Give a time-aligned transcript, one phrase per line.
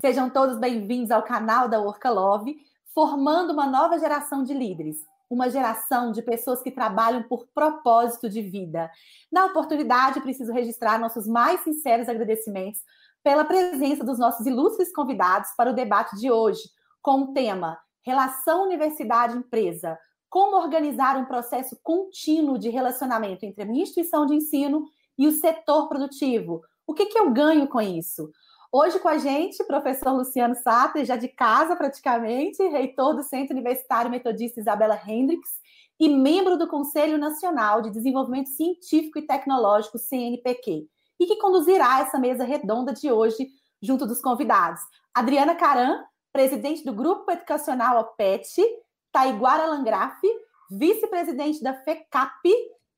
[0.00, 2.56] Sejam todos bem-vindos ao canal da Orca Love,
[2.94, 8.40] formando uma nova geração de líderes, uma geração de pessoas que trabalham por propósito de
[8.40, 8.88] vida.
[9.30, 12.80] Na oportunidade, preciso registrar nossos mais sinceros agradecimentos
[13.24, 16.62] pela presença dos nossos ilustres convidados para o debate de hoje,
[17.02, 19.98] com o tema Relação Universidade-Empresa.
[20.30, 24.84] Como organizar um processo contínuo de relacionamento entre a minha instituição de ensino
[25.18, 26.62] e o setor produtivo?
[26.86, 28.30] O que, que eu ganho com isso?
[28.70, 34.10] Hoje com a gente, professor Luciano Satre, já de casa praticamente, reitor do Centro Universitário
[34.10, 35.52] Metodista Isabela Hendricks
[35.98, 40.86] e membro do Conselho Nacional de Desenvolvimento Científico e Tecnológico, CNPq,
[41.18, 43.48] e que conduzirá essa mesa redonda de hoje
[43.80, 44.82] junto dos convidados.
[45.14, 48.62] Adriana Caran, presidente do Grupo Educacional OPET,
[49.10, 50.20] Taiguara Langraf,
[50.70, 52.52] vice-presidente da FECAP,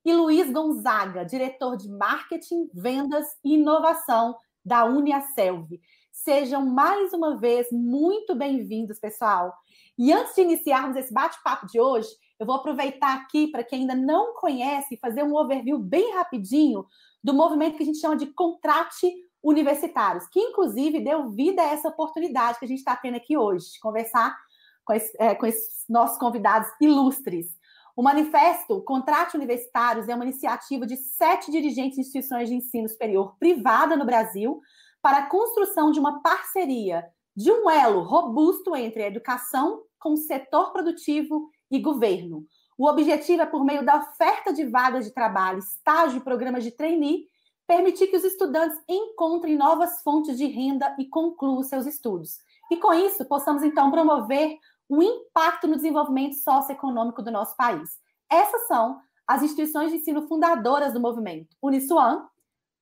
[0.05, 5.81] e Luiz Gonzaga, diretor de Marketing, Vendas e Inovação da Uniaselv.
[6.13, 9.55] Sejam mais uma vez muito bem-vindos, pessoal.
[9.99, 12.09] E antes de iniciarmos esse bate-papo de hoje,
[12.39, 16.87] eu vou aproveitar aqui para quem ainda não conhece fazer um overview bem rapidinho
[17.23, 21.89] do movimento que a gente chama de Contrate Universitários, que inclusive deu vida a essa
[21.89, 24.37] oportunidade que a gente está tendo aqui hoje, conversar
[24.85, 27.47] com, esse, é, com esses nossos convidados ilustres.
[27.97, 33.37] O manifesto Contrate Universitários é uma iniciativa de sete dirigentes de instituições de ensino superior
[33.39, 34.61] privada no Brasil
[35.03, 37.05] para a construção de uma parceria,
[37.37, 42.47] de um elo robusto entre a educação com o setor produtivo e governo.
[42.77, 46.71] O objetivo é, por meio da oferta de vagas de trabalho, estágio e programas de
[46.71, 47.27] trainee,
[47.67, 52.39] permitir que os estudantes encontrem novas fontes de renda e concluam seus estudos.
[52.71, 54.57] E com isso, possamos então promover
[54.91, 57.89] o impacto no desenvolvimento socioeconômico do nosso país.
[58.31, 62.27] Essas são as instituições de ensino fundadoras do movimento: Uniswan,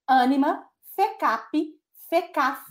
[0.06, 1.74] Anima, FECAP,
[2.08, 2.64] FECAF,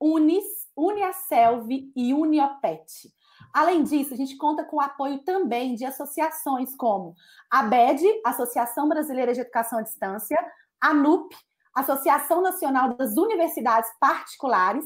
[0.00, 3.12] Unis, Uniaselv e Uniopet.
[3.52, 7.14] Além disso, a gente conta com o apoio também de associações como
[7.50, 10.38] a ABED, Associação Brasileira de Educação à Distância,
[10.80, 11.36] a NUP,
[11.74, 14.84] Associação Nacional das Universidades Particulares,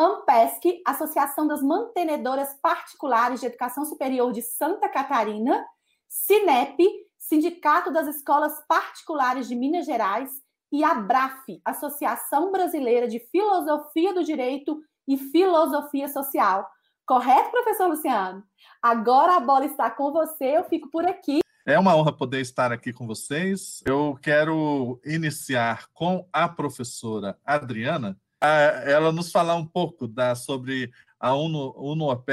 [0.00, 5.62] AMPESC, Associação das Mantenedoras Particulares de Educação Superior de Santa Catarina,
[6.08, 6.82] Cinep,
[7.18, 10.30] Sindicato das Escolas Particulares de Minas Gerais,
[10.72, 16.66] e a BRAF, Associação Brasileira de Filosofia do Direito e Filosofia Social.
[17.04, 18.42] Correto, professor Luciano?
[18.80, 21.40] Agora a bola está com você, eu fico por aqui.
[21.66, 23.82] É uma honra poder estar aqui com vocês.
[23.84, 31.34] Eu quero iniciar com a professora Adriana, ela nos falar um pouco da, sobre a
[31.34, 32.24] UNO,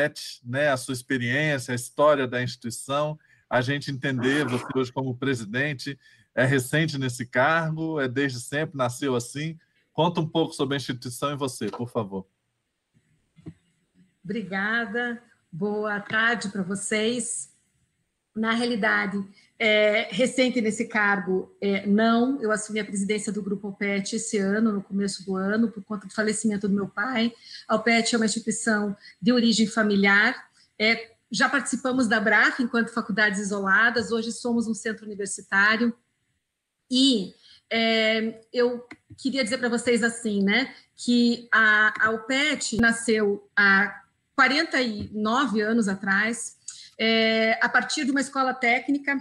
[0.45, 3.19] né, a sua experiência, a história da instituição,
[3.49, 5.99] a gente entender, você hoje como presidente,
[6.33, 9.57] é recente nesse cargo, é desde sempre, nasceu assim.
[9.91, 12.27] Conta um pouco sobre a instituição e você, por favor.
[14.23, 17.53] Obrigada, boa tarde para vocês.
[18.35, 19.17] Na realidade,
[19.59, 24.71] é, recente nesse cargo, é, não, eu assumi a presidência do Grupo OPET esse ano,
[24.71, 27.33] no começo do ano, por conta do falecimento do meu pai.
[27.67, 30.47] A OPET é uma instituição de origem familiar,
[30.79, 35.93] é, já participamos da BRAF enquanto faculdades isoladas, hoje somos um centro universitário,
[36.89, 37.33] e
[37.69, 44.03] é, eu queria dizer para vocês assim, né, que a, a UPET nasceu há
[44.35, 46.55] 49 anos atrás,
[46.97, 49.19] é, a partir de uma escola técnica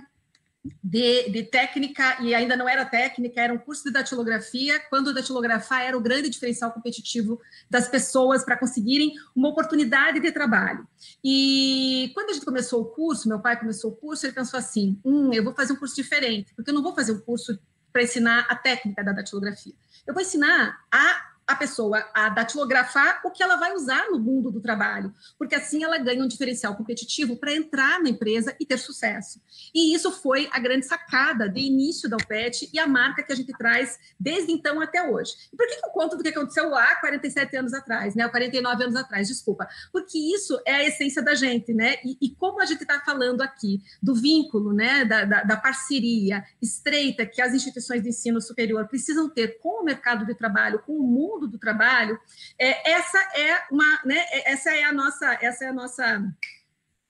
[0.83, 5.83] de, de, técnica, e ainda não era técnica, era um curso de datilografia, quando datilografar
[5.83, 7.41] era o grande diferencial competitivo
[7.71, 10.87] das pessoas para conseguirem uma oportunidade de trabalho.
[11.23, 14.99] E quando a gente começou o curso, meu pai começou o curso, ele pensou assim:
[15.05, 17.59] hum, eu vou fazer um curso diferente, porque eu não vou fazer um curso
[17.93, 19.73] para ensinar a técnica da datilografia.
[20.07, 24.51] Eu vou ensinar a a pessoa a datilografar o que ela vai usar no mundo
[24.51, 28.79] do trabalho, porque assim ela ganha um diferencial competitivo para entrar na empresa e ter
[28.79, 29.41] sucesso.
[29.73, 33.37] E isso foi a grande sacada de início da UPET e a marca que a
[33.37, 35.33] gente traz desde então até hoje.
[35.53, 38.29] E por que, eu conto do que aconteceu lá 47 anos atrás, né?
[38.29, 39.69] 49 anos atrás, desculpa.
[39.93, 41.97] Porque isso é a essência da gente, né?
[42.05, 45.05] E, e como a gente está falando aqui do vínculo, né?
[45.05, 49.85] Da, da, da parceria estreita que as instituições de ensino superior precisam ter com o
[49.85, 52.19] mercado de trabalho, com o mundo mundo do trabalho,
[52.59, 56.35] é, essa é uma, né, é, essa é a nossa, essa é a nossa,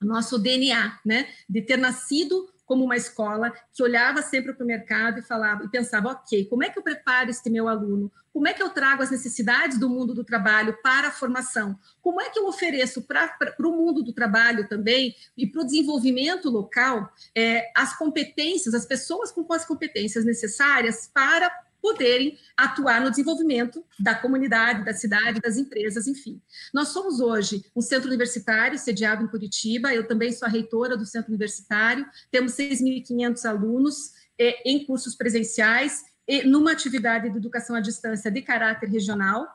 [0.01, 5.19] nosso DNA, né, de ter nascido como uma escola que olhava sempre para o mercado
[5.19, 8.11] e falava e pensava, ok, como é que eu preparo este meu aluno?
[8.33, 11.79] Como é que eu trago as necessidades do mundo do trabalho para a formação?
[12.01, 16.49] Como é que eu ofereço para o mundo do trabalho também e para o desenvolvimento
[16.49, 21.49] local é, as competências, as pessoas com as competências necessárias para
[21.87, 26.41] poderem atuar no desenvolvimento da comunidade, da cidade, das empresas, enfim.
[26.73, 31.05] Nós somos hoje um centro universitário sediado em Curitiba, eu também sou a reitora do
[31.05, 37.79] centro universitário, temos 6.500 alunos eh, em cursos presenciais e numa atividade de educação à
[37.79, 39.47] distância de caráter regional,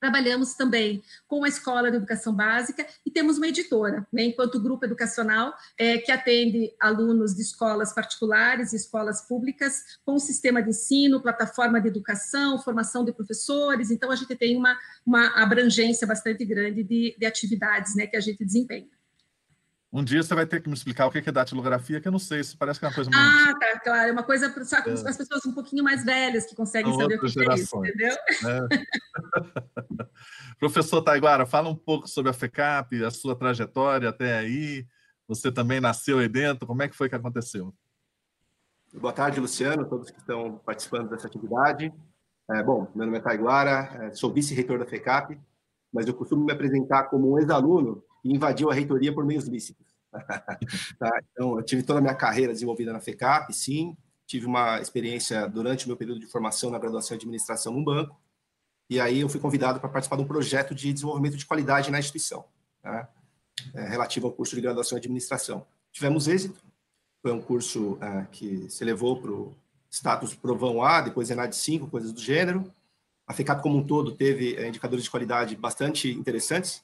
[0.00, 4.84] Trabalhamos também com a Escola de Educação Básica e temos uma editora, né, enquanto grupo
[4.84, 11.20] educacional, é, que atende alunos de escolas particulares e escolas públicas, com sistema de ensino,
[11.20, 13.90] plataforma de educação, formação de professores.
[13.90, 18.20] Então, a gente tem uma, uma abrangência bastante grande de, de atividades né, que a
[18.20, 18.97] gente desempenha.
[19.90, 22.18] Um dia você vai ter que me explicar o que é datilografia, que eu não
[22.18, 23.22] sei, isso parece que é uma coisa muito...
[23.22, 24.92] Ah, tá, claro, é uma coisa para é.
[24.92, 27.76] as pessoas um pouquinho mais velhas que conseguem São saber o que gerações, é isso,
[27.78, 28.16] entendeu?
[28.46, 30.04] É.
[30.60, 34.86] Professor Taiguara, fala um pouco sobre a FECAP, a sua trajetória até aí,
[35.26, 37.72] você também nasceu aí dentro, como é que foi que aconteceu?
[38.92, 41.94] Boa tarde, Luciano, todos que estão participando dessa atividade.
[42.50, 45.38] É, bom, meu nome é Taiguara, é, sou vice-reitor da FECAP,
[45.90, 49.86] mas eu costumo me apresentar como um ex-aluno e invadiu a reitoria por meios lícitos.
[50.98, 51.20] tá?
[51.32, 55.86] Então, eu tive toda a minha carreira desenvolvida na FECAP, sim, tive uma experiência durante
[55.86, 58.20] o meu período de formação na graduação em administração num banco,
[58.90, 61.98] e aí eu fui convidado para participar de um projeto de desenvolvimento de qualidade na
[61.98, 62.44] instituição,
[62.82, 63.08] tá?
[63.74, 65.66] é, relativo ao curso de graduação em administração.
[65.92, 66.62] Tivemos êxito,
[67.22, 69.54] foi um curso é, que se levou para o
[69.90, 72.72] status Provão A, depois ENAD 5, coisas do gênero.
[73.26, 76.82] A FECAP como um todo teve é, indicadores de qualidade bastante interessantes,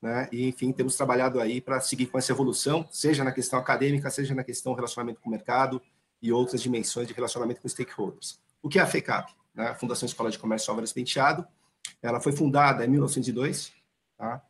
[0.00, 0.28] né?
[0.32, 4.34] E, enfim, temos trabalhado aí para seguir com essa evolução, seja na questão acadêmica, seja
[4.34, 5.80] na questão relacionamento com o mercado
[6.22, 8.40] e outras dimensões de relacionamento com stakeholders.
[8.62, 9.32] O que é a FECAP?
[9.54, 9.68] Né?
[9.68, 11.46] A Fundação Escola de Comércio Álvares Penteado.
[12.02, 13.72] Ela foi fundada em 1902,
[14.16, 14.42] tá?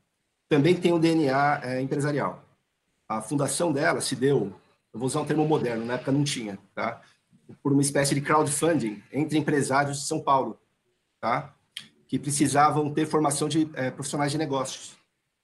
[0.48, 2.44] Também tem um DNA é, empresarial.
[3.08, 4.52] A fundação dela se deu,
[4.92, 7.00] eu vou usar um termo moderno, na época não tinha, tá?
[7.62, 10.60] Por uma espécie de crowdfunding entre empresários de São Paulo,
[11.20, 11.54] tá?
[12.06, 14.99] Que precisavam ter formação de é, profissionais de negócios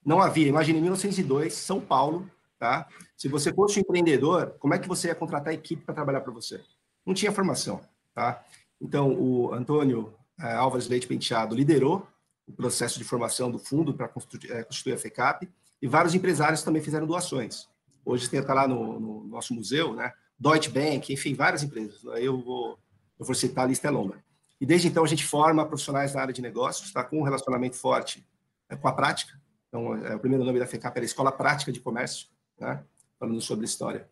[0.07, 0.47] não havia.
[0.47, 2.87] Imagine, em 1902, São Paulo, tá?
[3.17, 6.31] Se você fosse um empreendedor, como é que você ia contratar equipe para trabalhar para
[6.31, 6.61] você?
[7.05, 7.81] Não tinha formação,
[8.15, 8.41] tá?
[8.79, 12.07] Então, o Antônio é, Álvares Leite Penteado liderou
[12.47, 14.09] o processo de formação do fundo para
[14.49, 15.49] é, constituir a FECAP
[15.81, 17.67] e vários empresários também fizeram doações.
[18.05, 20.13] Hoje tem tá lá no, no, nosso museu, né?
[20.39, 22.01] Deutsche Bank, enfim, várias empresas.
[22.15, 22.79] Eu vou,
[23.19, 24.23] eu vou citar, a lista é longa.
[24.61, 27.75] E desde então a gente forma profissionais na área de negócios, está com um relacionamento
[27.75, 28.25] forte
[28.69, 29.37] é, com a prática,
[29.67, 32.27] então, é, o primeiro nome da FECAP era Escola Prática de Comércio,
[32.59, 32.83] né?
[33.19, 34.07] falando sobre história.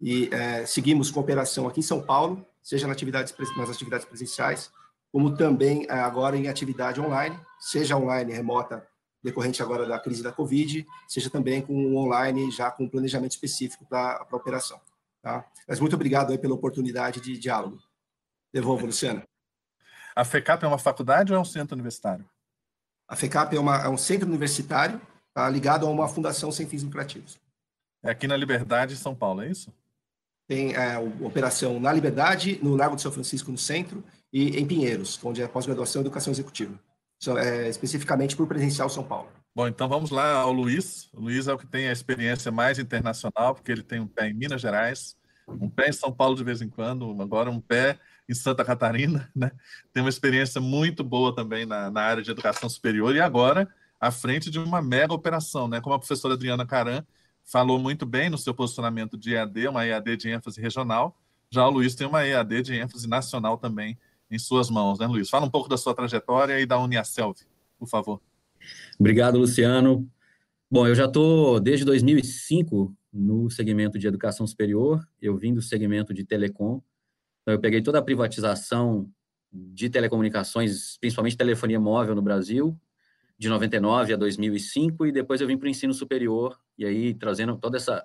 [0.00, 4.70] E é, seguimos com operação aqui em São Paulo, seja nas atividades, nas atividades presenciais,
[5.12, 8.86] como também é, agora em atividade online, seja online remota,
[9.22, 14.26] decorrente agora da crise da Covid, seja também com online, já com planejamento específico para
[14.30, 14.80] a operação.
[15.20, 15.44] Tá?
[15.68, 17.78] Mas muito obrigado pela oportunidade de diálogo.
[18.52, 19.22] Devolvo, Luciano.
[20.16, 22.28] A FECAP é uma faculdade ou é um centro universitário?
[23.10, 25.00] A FECAP é, uma, é um centro universitário
[25.34, 27.40] tá, ligado a uma fundação sem fins lucrativos.
[28.04, 29.74] É aqui na Liberdade, São Paulo, é isso?
[30.46, 35.18] Tem é, operação na Liberdade, no Lago de São Francisco, no centro, e em Pinheiros,
[35.24, 36.78] onde é pós-graduação em Educação Executiva.
[37.36, 39.28] é, especificamente por presencial São Paulo.
[39.52, 41.10] Bom, então vamos lá ao Luiz.
[41.12, 44.28] O Luiz é o que tem a experiência mais internacional, porque ele tem um pé
[44.28, 45.16] em Minas Gerais,
[45.48, 47.98] um pé em São Paulo de vez em quando, agora um pé
[48.30, 49.50] em Santa Catarina, né?
[49.92, 53.68] Tem uma experiência muito boa também na, na área de educação superior e agora
[54.00, 55.80] à frente de uma mega operação, né?
[55.80, 57.04] Como a professora Adriana Caran
[57.44, 61.18] falou muito bem no seu posicionamento de EAD, uma EAD de ênfase regional.
[61.50, 63.98] Já o Luiz tem uma EAD de ênfase nacional também
[64.30, 65.28] em suas mãos, né, Luiz?
[65.28, 67.36] Fala um pouco da sua trajetória e da Uniaselv,
[67.80, 68.20] por favor.
[68.98, 70.08] Obrigado, Luciano.
[70.70, 76.14] Bom, eu já estou desde 2005 no segmento de educação superior, eu vim do segmento
[76.14, 76.80] de telecom,
[77.42, 79.10] então, eu peguei toda a privatização
[79.52, 82.78] de telecomunicações, principalmente telefonia móvel no Brasil,
[83.38, 87.56] de 99 a 2005, e depois eu vim para o ensino superior, e aí trazendo
[87.56, 88.04] toda essa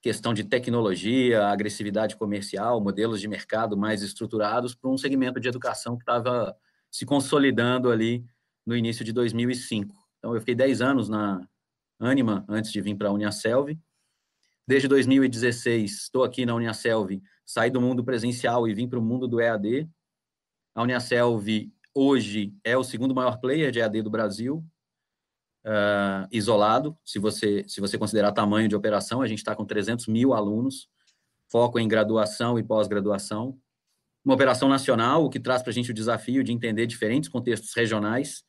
[0.00, 5.96] questão de tecnologia, agressividade comercial, modelos de mercado mais estruturados para um segmento de educação
[5.96, 6.56] que estava
[6.90, 8.24] se consolidando ali
[8.66, 9.94] no início de 2005.
[10.18, 11.46] Então, eu fiquei 10 anos na
[12.00, 13.78] Anima antes de vir para a Uniaselv.
[14.66, 17.20] Desde 2016, estou aqui na Uniaselv
[17.52, 19.86] saí do mundo presencial e vim para o mundo do EAD.
[20.74, 24.64] A Uniaselv hoje é o segundo maior player de EAD do Brasil,
[25.66, 30.06] uh, isolado, se você, se você considerar tamanho de operação, a gente está com 300
[30.06, 30.88] mil alunos,
[31.50, 33.58] foco em graduação e pós-graduação.
[34.24, 37.74] Uma operação nacional, o que traz para a gente o desafio de entender diferentes contextos
[37.74, 38.42] regionais.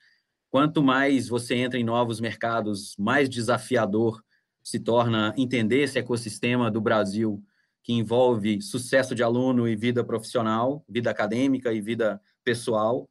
[0.50, 4.24] Quanto mais você entra em novos mercados, mais desafiador
[4.63, 7.43] se torna entender esse ecossistema do Brasil
[7.84, 13.10] que envolve sucesso de aluno e vida profissional, vida acadêmica e vida pessoal.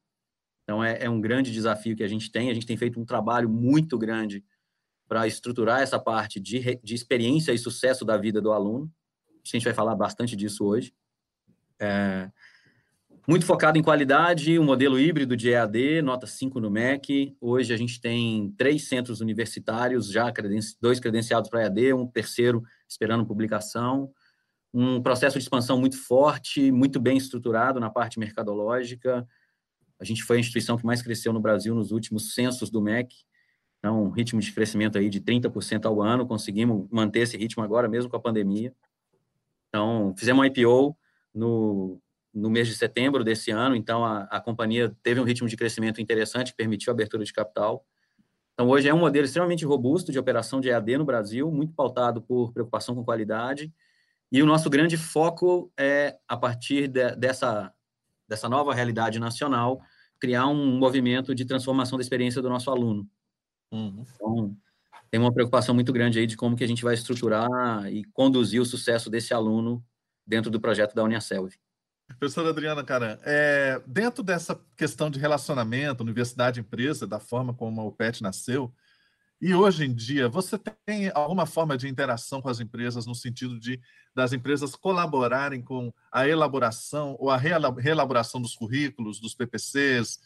[0.64, 2.50] Então, é, é um grande desafio que a gente tem.
[2.50, 4.42] A gente tem feito um trabalho muito grande
[5.06, 8.90] para estruturar essa parte de, de experiência e sucesso da vida do aluno.
[9.44, 10.94] A gente vai falar bastante disso hoje.
[11.78, 12.30] É,
[13.28, 17.36] muito focado em qualidade, um modelo híbrido de EAD, nota 5 no MEC.
[17.40, 20.32] Hoje a gente tem três centros universitários já,
[20.80, 24.10] dois credenciados para EAD, um terceiro esperando publicação
[24.72, 29.26] um processo de expansão muito forte, muito bem estruturado na parte mercadológica.
[30.00, 33.14] A gente foi a instituição que mais cresceu no Brasil nos últimos censos do MEC.
[33.78, 37.88] Então, um ritmo de crescimento aí de 30% ao ano, conseguimos manter esse ritmo agora,
[37.88, 38.72] mesmo com a pandemia.
[39.68, 40.96] Então, fizemos um IPO
[41.34, 42.00] no,
[42.32, 46.00] no mês de setembro desse ano, então a, a companhia teve um ritmo de crescimento
[46.00, 47.84] interessante, que permitiu a abertura de capital.
[48.54, 52.22] Então, hoje é um modelo extremamente robusto de operação de EAD no Brasil, muito pautado
[52.22, 53.72] por preocupação com qualidade
[54.32, 57.70] e o nosso grande foco é, a partir de, dessa,
[58.26, 59.82] dessa nova realidade nacional,
[60.18, 63.06] criar um movimento de transformação da experiência do nosso aluno.
[63.70, 64.06] Uhum.
[64.14, 64.56] Então,
[65.10, 68.62] tem uma preocupação muito grande aí de como que a gente vai estruturar e conduzir
[68.62, 69.84] o sucesso desse aluno
[70.26, 71.52] dentro do projeto da Uniaselv.
[72.18, 78.22] Professora Adriana Caran, é, dentro dessa questão de relacionamento, universidade-empresa, da forma como o PET
[78.22, 78.72] nasceu,
[79.42, 80.56] e hoje em dia, você
[80.86, 83.80] tem alguma forma de interação com as empresas no sentido de
[84.14, 90.20] das empresas colaborarem com a elaboração ou a reelaboração dos currículos, dos PPCs,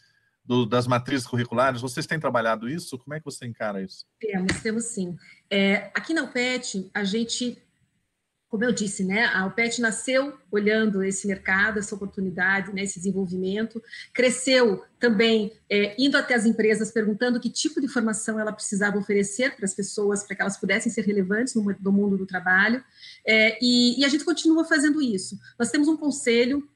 [0.45, 1.81] do, das matrizes curriculares?
[1.81, 2.95] Vocês têm trabalhado isso?
[2.99, 4.05] Como é que você encara isso?
[4.19, 5.17] Temos, temos sim.
[5.49, 7.57] É, aqui na UPET, a gente
[8.49, 13.81] como eu disse, né, a UPET nasceu olhando esse mercado, essa oportunidade, né, esse desenvolvimento,
[14.13, 19.55] cresceu também é, indo até as empresas perguntando que tipo de formação ela precisava oferecer
[19.55, 22.83] para as pessoas, para que elas pudessem ser relevantes no, no mundo do trabalho,
[23.25, 25.37] é, e, e a gente continua fazendo isso.
[25.59, 26.67] Nós temos um conselho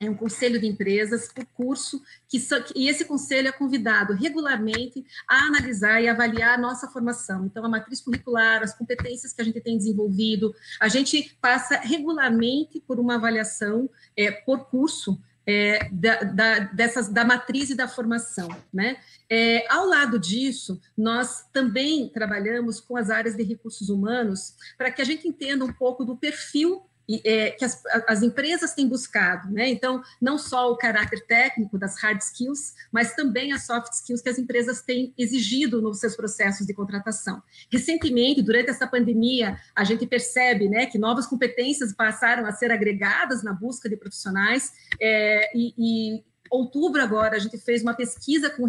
[0.00, 2.38] é um conselho de empresas por curso, que,
[2.76, 7.46] e esse conselho é convidado regularmente a analisar e avaliar a nossa formação.
[7.46, 12.80] Então, a matriz curricular, as competências que a gente tem desenvolvido, a gente passa regularmente
[12.86, 18.48] por uma avaliação é, por curso, é, da, da, dessas, da matriz e da formação.
[18.72, 18.98] Né?
[19.28, 25.02] É, ao lado disso, nós também trabalhamos com as áreas de recursos humanos para que
[25.02, 26.84] a gente entenda um pouco do perfil
[27.24, 29.68] é, que as, as, empresas têm buscado, né?
[29.68, 34.28] Então, não só o caráter técnico das hard skills, mas também as soft skills que
[34.28, 37.42] as empresas têm exigido nos seus processos de contratação.
[37.72, 43.42] Recentemente, durante essa pandemia, a gente percebe, né, que novas competências passaram a ser agregadas
[43.42, 48.66] na busca de profissionais é, e, e outubro agora, a gente fez uma pesquisa com,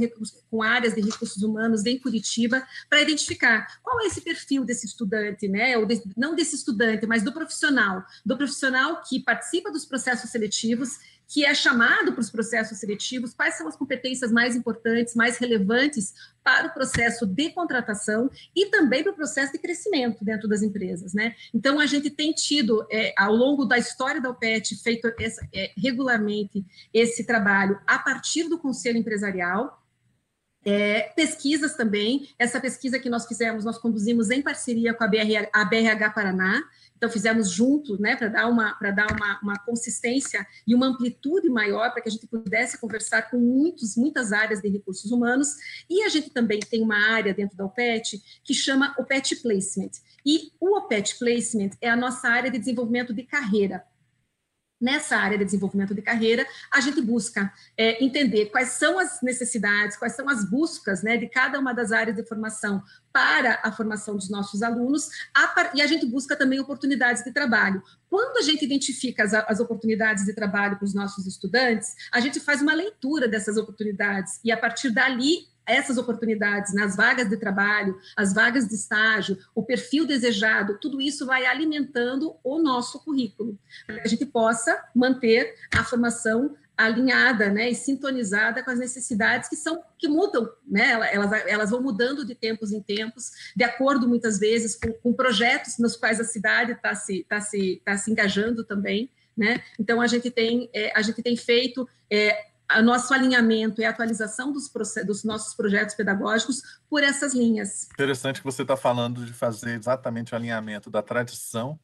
[0.49, 5.47] com áreas de recursos humanos em Curitiba para identificar qual é esse perfil desse estudante,
[5.47, 5.77] né?
[5.77, 10.97] Ou de, não desse estudante, mas do profissional, do profissional que participa dos processos seletivos
[11.29, 16.15] que é chamado para os processos seletivos, quais são as competências mais importantes, mais relevantes
[16.43, 21.13] para o processo de contratação e também para o processo de crescimento dentro das empresas,
[21.13, 21.35] né?
[21.53, 25.71] Então, a gente tem tido, é, ao longo da história da OPET, feito essa, é,
[25.77, 29.78] regularmente esse trabalho a partir do conselho empresarial,
[30.65, 35.47] é, pesquisas também, essa pesquisa que nós fizemos, nós conduzimos em parceria com a, BR,
[35.53, 36.61] a BRH Paraná,
[36.99, 41.93] então, fizemos juntos, né, para dar, uma, dar uma, uma consistência e uma amplitude maior
[41.93, 45.55] para que a gente pudesse conversar com muitos, muitas áreas de recursos humanos.
[45.89, 49.91] E a gente também tem uma área dentro da OPET que chama OPET Placement.
[50.25, 53.81] E o OPET Placement é a nossa área de desenvolvimento de carreira
[54.79, 59.97] nessa área de desenvolvimento de carreira, a gente busca é, entender quais são as necessidades,
[59.97, 62.81] quais são as buscas né, de cada uma das áreas de formação
[63.11, 67.81] para a formação dos nossos alunos, a, e a gente busca também oportunidades de trabalho.
[68.09, 72.39] Quando a gente identifica as, as oportunidades de trabalho para os nossos estudantes, a gente
[72.39, 77.97] faz uma leitura dessas oportunidades, e a partir dali essas oportunidades nas vagas de trabalho,
[78.15, 83.99] as vagas de estágio, o perfil desejado, tudo isso vai alimentando o nosso currículo, para
[83.99, 89.57] que a gente possa manter a formação alinhada, né, e sintonizada com as necessidades que
[89.57, 94.39] são que mudam, né, elas, elas vão mudando de tempos em tempos, de acordo muitas
[94.39, 98.63] vezes com, com projetos nos quais a cidade está se, tá se, tá se engajando
[98.63, 102.45] também, né, então a gente tem, é, a gente tem feito é,
[102.77, 104.71] o nosso alinhamento e a atualização dos,
[105.05, 107.87] dos, nossos projetos pedagógicos por essas linhas.
[107.93, 111.79] Interessante que você está falando de fazer exatamente o alinhamento da tradição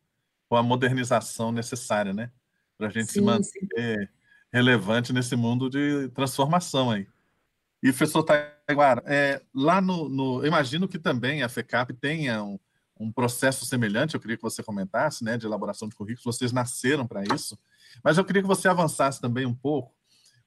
[0.48, 2.30] com a modernização necessária, né?
[2.77, 4.08] Para a gente sim, se manter sim.
[4.54, 7.08] relevante nesse mundo de transformação aí.
[7.82, 12.60] E, professor Taiguara, é, lá no, no, Eu imagino que também a FECAP tenha um,
[13.00, 17.06] um processo semelhante, eu queria que você comentasse, né, de elaboração de currículos, vocês nasceram
[17.06, 17.58] para isso,
[18.04, 19.94] mas eu queria que você avançasse também um pouco.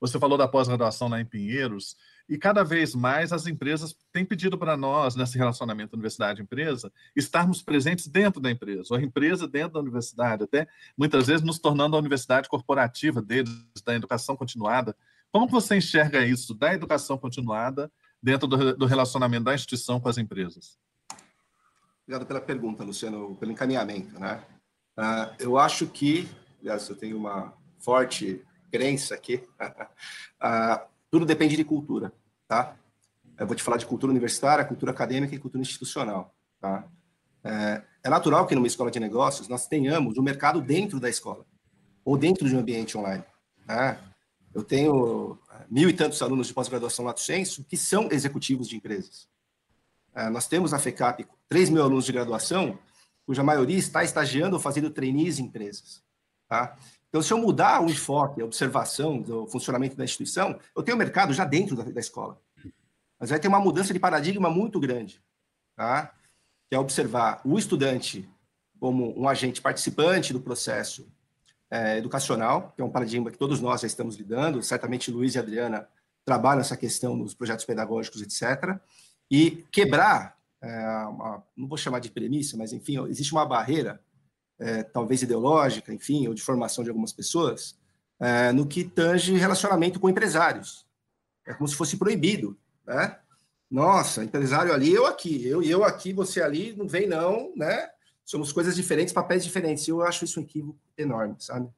[0.01, 1.97] Você falou da pós-graduação lá em Pinheiros,
[2.29, 8.07] e cada vez mais as empresas têm pedido para nós, nesse relacionamento universidade-empresa, estarmos presentes
[8.07, 11.99] dentro da empresa, ou a empresa dentro da universidade, até muitas vezes nos tornando a
[11.99, 13.51] universidade corporativa deles,
[13.85, 14.95] da educação continuada.
[15.33, 17.91] Como você enxerga isso da educação continuada
[18.23, 20.79] dentro do, do relacionamento da instituição com as empresas?
[22.03, 24.19] Obrigado pela pergunta, Luciano, pelo encaminhamento.
[24.19, 24.43] Né?
[24.99, 26.29] Uh, eu acho que,
[26.61, 32.13] aliás, eu tenho uma forte crença aqui, uh, tudo depende de cultura,
[32.47, 32.77] tá?
[33.39, 36.89] Eu vou te falar de cultura universitária, cultura acadêmica e cultura institucional, tá?
[37.45, 41.09] É, é natural que numa escola de negócios nós tenhamos o um mercado dentro da
[41.09, 41.47] escola
[42.05, 43.25] ou dentro de um ambiente online.
[43.67, 43.99] Né?
[44.55, 48.77] Eu tenho é, mil e tantos alunos de pós-graduação lato senso que são executivos de
[48.77, 49.29] empresas.
[50.15, 52.79] É, nós temos na FECAP 3 mil alunos de graduação,
[53.25, 56.03] cuja maioria está estagiando ou fazendo trainees em empresas.
[56.49, 56.77] Tá?
[57.09, 61.33] Então, se eu mudar o enfoque, a observação do funcionamento da instituição, eu tenho mercado
[61.33, 62.39] já dentro da, da escola.
[63.19, 65.23] Mas vai ter uma mudança de paradigma muito grande,
[65.75, 66.15] tá?
[66.69, 68.29] que é observar o estudante
[68.79, 71.11] como um agente participante do processo
[71.71, 75.39] é, educacional, que é um paradigma que todos nós já estamos lidando, certamente Luiz e
[75.39, 75.89] Adriana
[76.25, 78.79] trabalham essa questão nos projetos pedagógicos, etc.,
[79.31, 80.69] e quebrar, é,
[81.07, 84.01] uma, não vou chamar de premissa, mas, enfim, existe uma barreira
[84.59, 87.79] é, talvez ideológica, enfim, ou de formação de algumas pessoas,
[88.21, 90.87] é, no que tange relacionamento com empresários.
[91.47, 93.19] É como se fosse proibido, né?
[93.71, 97.89] Nossa, empresário ali, eu aqui, eu eu aqui, você ali, não vem não, né?
[98.25, 99.87] Somos coisas diferentes, papéis diferentes.
[99.89, 101.69] Eu acho isso um equívoco enorme, sabe?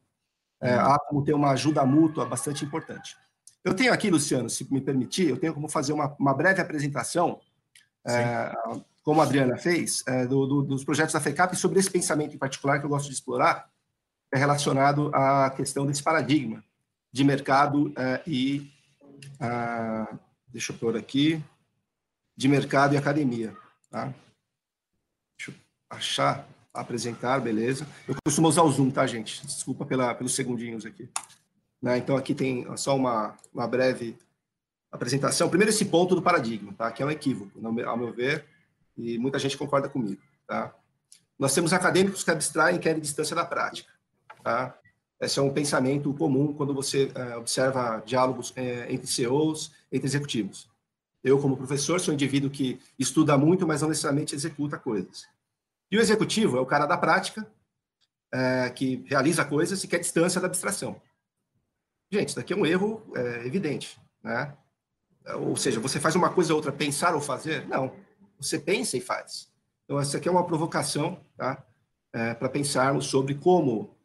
[0.60, 0.80] É, uhum.
[0.80, 3.16] há como ter uma ajuda mútua bastante importante.
[3.64, 7.40] Eu tenho aqui, Luciano, se me permitir, eu tenho como fazer uma, uma breve apresentação
[8.07, 8.52] é,
[9.02, 12.38] como a Adriana fez, é, do, do, dos projetos da FECAP, sobre esse pensamento em
[12.38, 13.71] particular que eu gosto de explorar,
[14.33, 16.62] é relacionado à questão desse paradigma
[17.12, 18.71] de mercado é, e.
[20.49, 21.43] Deixa eu pôr aqui.
[22.36, 23.54] De mercado e academia.
[23.91, 24.13] Tá?
[25.36, 25.54] Deixa eu
[25.91, 27.86] achar, apresentar, beleza.
[28.08, 29.45] Eu costumo usar o Zoom, tá, gente?
[29.47, 31.08] Desculpa pela, pelos segundinhos aqui.
[31.82, 31.99] Né?
[31.99, 34.17] Então, aqui tem só uma, uma breve
[34.91, 35.49] apresentação.
[35.49, 36.91] Primeiro, esse ponto do paradigma, tá?
[36.91, 38.45] que é um equívoco, ao meu ver
[38.97, 40.75] e muita gente concorda comigo, tá?
[41.39, 43.91] Nós temos acadêmicos que abstraem e querem distância da prática,
[44.43, 44.79] tá?
[45.21, 50.69] Esse é um pensamento comum quando você é, observa diálogos é, entre CEOs, entre executivos.
[51.23, 55.26] Eu, como professor, sou um indivíduo que estuda muito, mas não necessariamente executa coisas.
[55.91, 57.47] E o executivo é o cara da prática,
[58.33, 61.00] é, que realiza coisas e quer distância da abstração.
[62.11, 64.57] Gente, isso daqui é um erro é, evidente, né?
[65.36, 67.66] Ou seja, você faz uma coisa ou outra, pensar ou fazer?
[67.66, 67.93] Não.
[68.38, 69.50] Você pensa e faz.
[69.84, 71.62] Então, essa aqui é uma provocação tá?
[72.12, 73.97] É, para pensarmos sobre como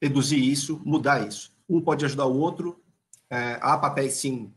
[0.00, 1.52] reduzir isso, mudar isso.
[1.68, 2.80] Um pode ajudar o outro.
[3.30, 4.52] É, há papéis, sim,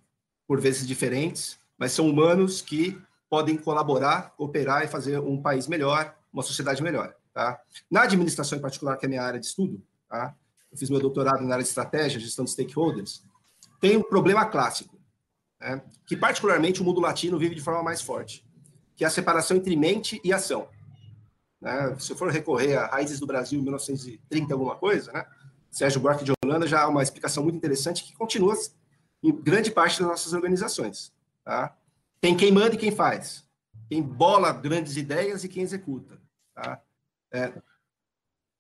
[0.48, 3.00] por vezes diferentes, mas são humanos que
[3.30, 7.14] podem colaborar, cooperar e fazer um país melhor, uma sociedade melhor.
[7.34, 7.60] Tá?
[7.90, 10.34] Na administração, em particular, que é a minha área de estudo, tá?
[10.72, 13.24] eu fiz meu doutorado na área de estratégia, gestão de stakeholders,
[13.80, 14.97] tem um problema clássico,
[15.60, 15.82] né?
[16.06, 18.48] que particularmente o mundo latino vive de forma mais forte
[18.98, 20.68] que é a separação entre mente e ação.
[21.62, 21.96] Né?
[22.00, 25.26] Se eu for recorrer a raízes do Brasil, 1930 alguma coisa, né?
[25.70, 28.56] Sérgio Buarque de Holanda já há uma explicação muito interessante que continua
[29.22, 31.14] em grande parte das nossas organizações.
[31.44, 31.78] Tá?
[32.20, 33.46] Tem quem manda e quem faz.
[33.88, 36.20] Quem bola grandes ideias e quem executa.
[36.56, 36.82] Tá?
[37.32, 37.54] É,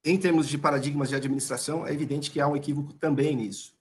[0.05, 3.75] em termos de paradigmas de administração, é evidente que há um equívoco também nisso.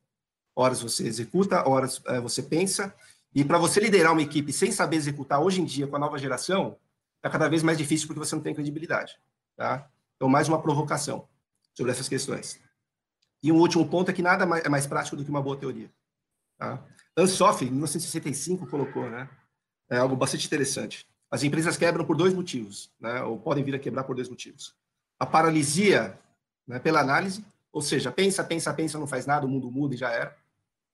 [0.56, 2.94] Horas você executa, horas é, você pensa,
[3.34, 6.18] e para você liderar uma equipe sem saber executar hoje em dia com a nova
[6.18, 6.78] geração,
[7.22, 9.18] é cada vez mais difícil porque você não tem credibilidade.
[9.54, 9.86] Tá?
[10.16, 11.28] Então, mais uma provocação
[11.74, 12.58] sobre essas questões.
[13.42, 15.90] E um último ponto é que nada é mais prático do que uma boa teoria.
[16.56, 16.82] Tá?
[17.14, 19.28] Ansoff, em 1965, colocou né?
[19.90, 21.06] é algo bastante interessante.
[21.30, 23.22] As empresas quebram por dois motivos, né?
[23.22, 24.74] ou podem vir a quebrar por dois motivos.
[25.18, 26.18] A paralisia
[26.66, 29.98] né, pela análise, ou seja, pensa, pensa, pensa, não faz nada, o mundo muda e
[29.98, 30.34] já era,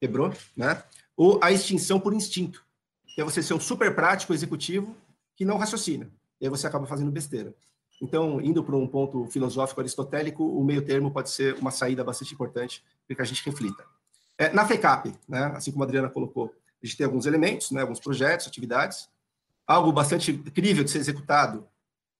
[0.03, 0.83] quebrou, né?
[1.17, 2.67] ou a extinção por instinto,
[3.15, 4.97] que é você ser um super prático executivo
[5.37, 6.11] que não raciocina,
[6.41, 7.55] e aí você acaba fazendo besteira.
[8.01, 12.35] Então, indo para um ponto filosófico aristotélico, o meio termo pode ser uma saída bastante
[12.35, 13.85] importante para que a gente reflita.
[14.37, 17.83] É, na FECAP, né, assim como a Adriana colocou, a gente tem alguns elementos, né,
[17.83, 19.09] alguns projetos, atividades,
[19.65, 21.65] algo bastante incrível de ser executado,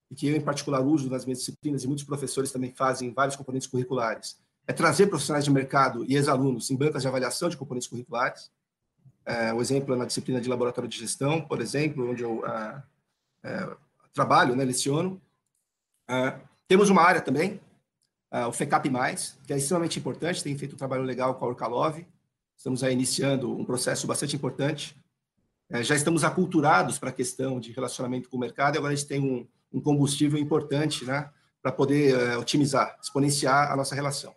[0.09, 3.35] e que eu, em particular, uso nas minhas disciplinas, e muitos professores também fazem vários
[3.35, 7.89] componentes curriculares, é trazer profissionais de mercado e ex-alunos em bancas de avaliação de componentes
[7.89, 8.51] curriculares,
[9.25, 12.83] é, o exemplo é na disciplina de laboratório de gestão, por exemplo, onde eu é,
[13.45, 13.77] é,
[14.13, 15.21] trabalho, né, leciono.
[16.09, 17.61] Uh, temos uma área também,
[18.33, 18.91] uh, o FECAP+,
[19.47, 22.05] que é extremamente importante, tem feito um trabalho legal com a Orcalov.
[22.57, 24.97] Estamos aí iniciando um processo bastante importante.
[25.71, 28.97] Uh, já estamos aculturados para a questão de relacionamento com o mercado e agora a
[28.97, 31.31] gente tem um, um combustível importante né,
[31.63, 34.35] para poder otimizar, exponenciar a nossa relação.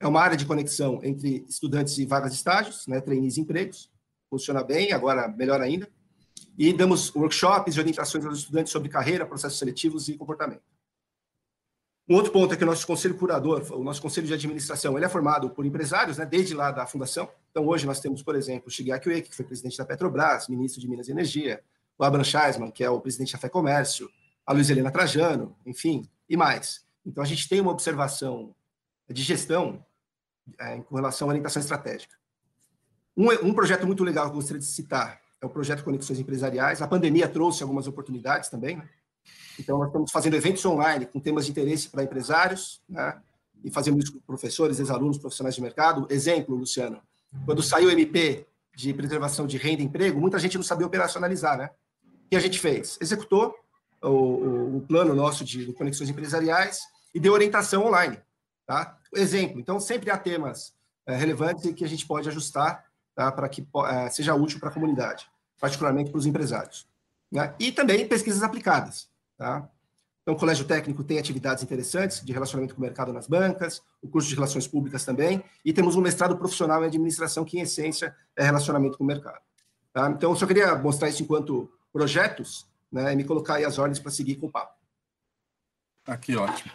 [0.00, 3.90] É uma área de conexão entre estudantes e vagas de estágios, né, trainees e empregos.
[4.30, 5.88] Funciona bem, agora melhor ainda.
[6.56, 10.62] E damos workshops e orientações aos estudantes sobre carreira, processos seletivos e comportamento.
[12.08, 15.04] Um outro ponto é que o nosso conselho curador, o nosso conselho de administração, ele
[15.04, 17.28] é formado por empresários, né, desde lá da fundação.
[17.50, 20.80] Então, hoje nós temos, por exemplo, o Shigeaki Ueki, que foi presidente da Petrobras, ministro
[20.80, 21.62] de Minas e Energia,
[21.98, 24.08] o Abraham Scheisman, que é o presidente da Fé Comércio,
[24.46, 26.86] a Luiz Helena Trajano, enfim, e mais.
[27.04, 28.54] Então, a gente tem uma observação
[29.06, 29.84] de gestão
[30.58, 32.14] é, com relação à orientação estratégica.
[33.16, 36.82] Um, um projeto muito legal que eu gostaria de citar é o projeto Conexões Empresariais.
[36.82, 38.88] A pandemia trouxe algumas oportunidades também, né?
[39.58, 43.20] Então, nós estamos fazendo eventos online com temas de interesse para empresários, né?
[43.64, 46.06] E fazemos isso com professores, ex-alunos, profissionais de mercado.
[46.10, 47.00] Exemplo, Luciano,
[47.44, 51.58] quando saiu o MP de preservação de renda e emprego, muita gente não sabia operacionalizar,
[51.58, 51.70] né?
[52.26, 52.96] O que a gente fez?
[53.00, 53.54] Executou
[54.02, 56.80] o, o, o plano nosso de, de, conexões empresariais
[57.12, 58.18] e deu orientação online,
[58.66, 58.97] tá?
[59.14, 60.74] Exemplo, então sempre há temas
[61.06, 63.32] é, relevantes que a gente pode ajustar tá?
[63.32, 65.26] para que é, seja útil para a comunidade,
[65.60, 66.86] particularmente para os empresários.
[67.30, 67.54] Né?
[67.58, 69.08] E também pesquisas aplicadas.
[69.36, 69.68] Tá?
[70.22, 74.08] Então, o Colégio Técnico tem atividades interessantes de relacionamento com o mercado nas bancas, o
[74.08, 78.14] curso de Relações Públicas também, e temos um mestrado profissional em administração, que, em essência,
[78.36, 79.40] é relacionamento com o mercado.
[79.92, 80.10] Tá?
[80.10, 83.98] Então, eu só queria mostrar isso enquanto projetos né, e me colocar aí as ordens
[83.98, 84.74] para seguir com o papo.
[86.06, 86.72] Aqui, ótimo.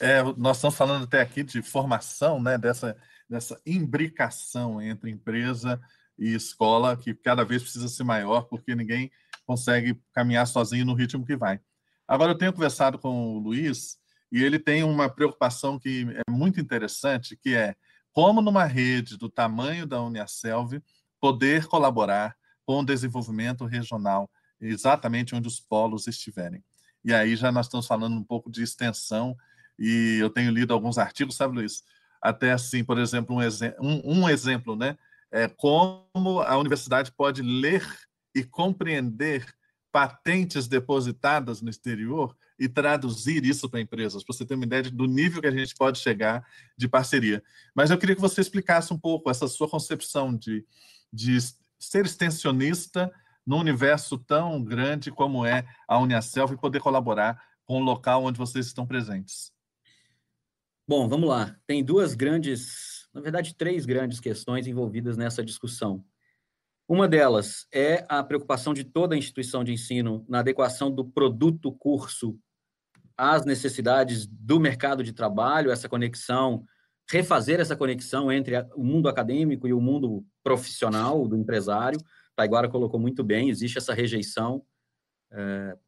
[0.00, 2.96] É, nós estamos falando até aqui de formação, né, dessa,
[3.28, 5.78] dessa imbricação entre empresa
[6.18, 9.10] e escola, que cada vez precisa ser maior, porque ninguém
[9.44, 11.60] consegue caminhar sozinho no ritmo que vai.
[12.08, 13.98] Agora, eu tenho conversado com o Luiz
[14.32, 17.74] e ele tem uma preocupação que é muito interessante, que é
[18.12, 20.82] como numa rede do tamanho da Uniaselv
[21.20, 26.64] poder colaborar com o desenvolvimento regional, exatamente onde os polos estiverem.
[27.04, 29.36] E aí já nós estamos falando um pouco de extensão,
[29.80, 31.82] e eu tenho lido alguns artigos, sabe, Luiz?
[32.20, 33.40] Até assim, por exemplo, um,
[33.80, 34.98] um, um exemplo, né?
[35.32, 37.82] É como a universidade pode ler
[38.34, 39.46] e compreender
[39.90, 45.06] patentes depositadas no exterior e traduzir isso para empresas, para você ter uma ideia do
[45.06, 47.42] nível que a gente pode chegar de parceria.
[47.74, 50.64] Mas eu queria que você explicasse um pouco essa sua concepção de,
[51.10, 51.38] de
[51.78, 53.10] ser extensionista
[53.46, 58.38] num universo tão grande como é a Uniaselv e poder colaborar com o local onde
[58.38, 59.50] vocês estão presentes.
[60.90, 61.56] Bom, vamos lá.
[61.68, 66.04] Tem duas grandes, na verdade, três grandes questões envolvidas nessa discussão.
[66.88, 71.70] Uma delas é a preocupação de toda a instituição de ensino na adequação do produto
[71.70, 72.36] curso
[73.16, 76.64] às necessidades do mercado de trabalho, essa conexão,
[77.08, 82.00] refazer essa conexão entre o mundo acadêmico e o mundo profissional do empresário.
[82.34, 84.60] Taiguara colocou muito bem, existe essa rejeição
[85.30, 85.78] é,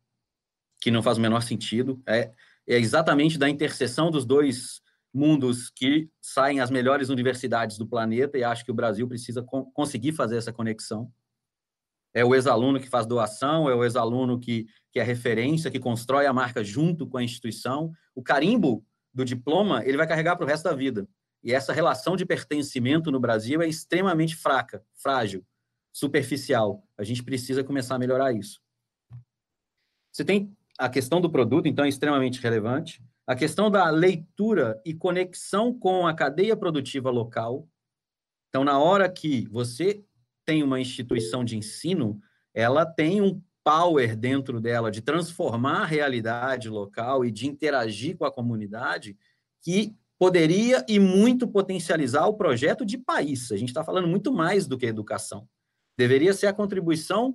[0.80, 2.00] que não faz o menor sentido.
[2.06, 2.30] É,
[2.68, 4.80] é exatamente da interseção dos dois
[5.12, 9.66] mundos que saem as melhores universidades do planeta e acho que o Brasil precisa co
[9.72, 11.12] conseguir fazer essa conexão.
[12.14, 16.26] É o ex-aluno que faz doação, é o ex-aluno que, que é referência, que constrói
[16.26, 17.90] a marca junto com a instituição.
[18.14, 21.08] O carimbo do diploma, ele vai carregar para o resto da vida.
[21.42, 25.44] E essa relação de pertencimento no Brasil é extremamente fraca, frágil,
[25.92, 26.86] superficial.
[26.96, 28.60] A gente precisa começar a melhorar isso.
[30.12, 33.02] Você tem a questão do produto, então, é extremamente relevante.
[33.26, 37.68] A questão da leitura e conexão com a cadeia produtiva local.
[38.48, 40.04] Então, na hora que você
[40.44, 42.20] tem uma instituição de ensino,
[42.52, 48.24] ela tem um power dentro dela de transformar a realidade local e de interagir com
[48.24, 49.16] a comunidade
[49.62, 53.50] que poderia e muito potencializar o projeto de país.
[53.50, 55.48] A gente está falando muito mais do que educação.
[55.96, 57.34] Deveria ser a contribuição.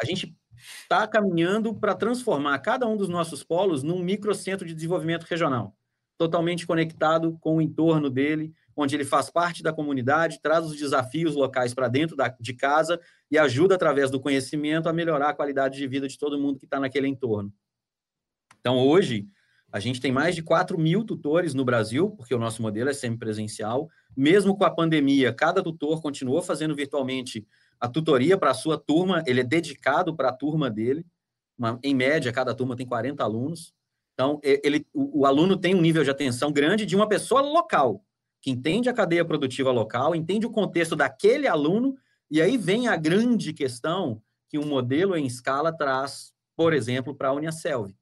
[0.00, 0.36] A gente
[0.82, 5.76] está caminhando para transformar cada um dos nossos polos num microcentro de desenvolvimento regional,
[6.16, 11.34] totalmente conectado com o entorno dele, onde ele faz parte da comunidade, traz os desafios
[11.34, 15.78] locais para dentro da, de casa e ajuda, através do conhecimento, a melhorar a qualidade
[15.78, 17.52] de vida de todo mundo que está naquele entorno.
[18.60, 19.28] Então, hoje,
[19.70, 22.94] a gente tem mais de 4 mil tutores no Brasil, porque o nosso modelo é
[22.94, 23.88] semipresencial.
[24.16, 27.46] Mesmo com a pandemia, cada tutor continuou fazendo virtualmente
[27.80, 31.06] a tutoria para a sua turma, ele é dedicado para a turma dele.
[31.56, 33.72] Uma, em média, cada turma tem 40 alunos.
[34.14, 38.04] Então, ele, o, o, aluno tem um nível de atenção grande de uma pessoa local,
[38.40, 41.96] que entende a cadeia produtiva local, entende o contexto daquele aluno,
[42.28, 47.28] e aí vem a grande questão que um modelo em escala traz, por exemplo, para
[47.28, 47.94] a Uniaselv.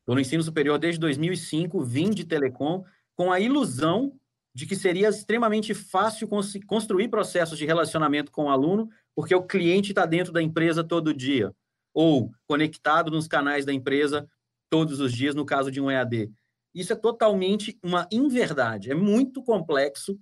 [0.00, 4.18] Estou no ensino superior desde 2005, vim de telecom com a ilusão
[4.56, 6.26] de que seria extremamente fácil
[6.66, 11.12] construir processos de relacionamento com o aluno, porque o cliente está dentro da empresa todo
[11.12, 11.54] dia,
[11.92, 14.26] ou conectado nos canais da empresa
[14.70, 16.32] todos os dias, no caso de um EAD.
[16.74, 20.18] Isso é totalmente uma inverdade, é muito complexo,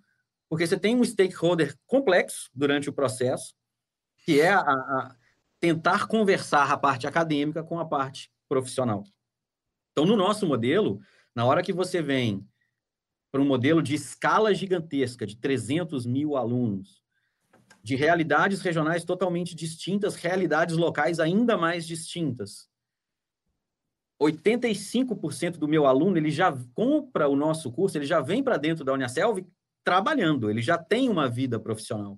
[0.48, 3.54] porque você tem um stakeholder complexo durante o processo,
[4.24, 5.16] que é a, a
[5.60, 9.04] tentar conversar a parte acadêmica com a parte profissional.
[9.92, 11.00] Então, no nosso modelo,
[11.36, 12.44] na hora que você vem
[13.34, 17.02] para um modelo de escala gigantesca, de 300 mil alunos,
[17.82, 22.68] de realidades regionais totalmente distintas, realidades locais ainda mais distintas.
[24.22, 28.84] 85% do meu aluno, ele já compra o nosso curso, ele já vem para dentro
[28.84, 29.44] da Unicelv
[29.82, 32.16] trabalhando, ele já tem uma vida profissional.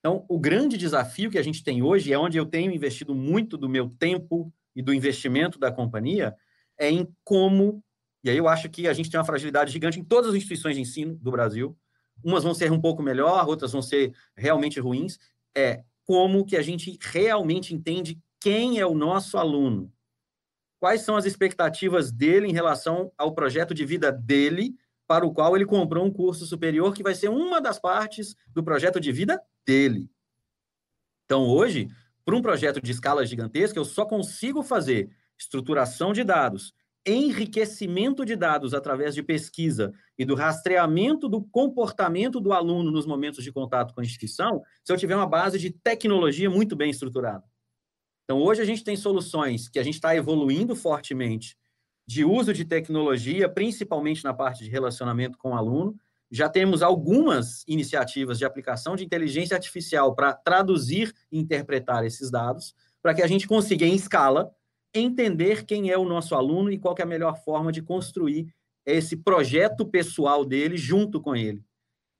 [0.00, 3.56] Então, o grande desafio que a gente tem hoje, é onde eu tenho investido muito
[3.56, 6.36] do meu tempo e do investimento da companhia,
[6.78, 7.82] é em como,
[8.26, 10.74] e aí eu acho que a gente tem uma fragilidade gigante em todas as instituições
[10.74, 11.78] de ensino do Brasil,
[12.24, 15.16] umas vão ser um pouco melhor, outras vão ser realmente ruins,
[15.54, 19.92] é como que a gente realmente entende quem é o nosso aluno,
[20.80, 24.74] quais são as expectativas dele em relação ao projeto de vida dele,
[25.06, 28.60] para o qual ele comprou um curso superior que vai ser uma das partes do
[28.60, 30.10] projeto de vida dele.
[31.26, 31.88] Então, hoje,
[32.24, 36.74] para um projeto de escala gigantesca, eu só consigo fazer estruturação de dados,
[37.06, 43.44] enriquecimento de dados através de pesquisa e do rastreamento do comportamento do aluno nos momentos
[43.44, 47.44] de contato com a instituição, se eu tiver uma base de tecnologia muito bem estruturada.
[48.24, 51.56] Então, hoje a gente tem soluções que a gente está evoluindo fortemente
[52.08, 55.96] de uso de tecnologia, principalmente na parte de relacionamento com o aluno.
[56.28, 62.74] Já temos algumas iniciativas de aplicação de inteligência artificial para traduzir e interpretar esses dados,
[63.00, 64.52] para que a gente consiga, em escala,
[65.00, 68.52] entender quem é o nosso aluno e qual é a melhor forma de construir
[68.84, 71.62] esse projeto pessoal dele junto com ele.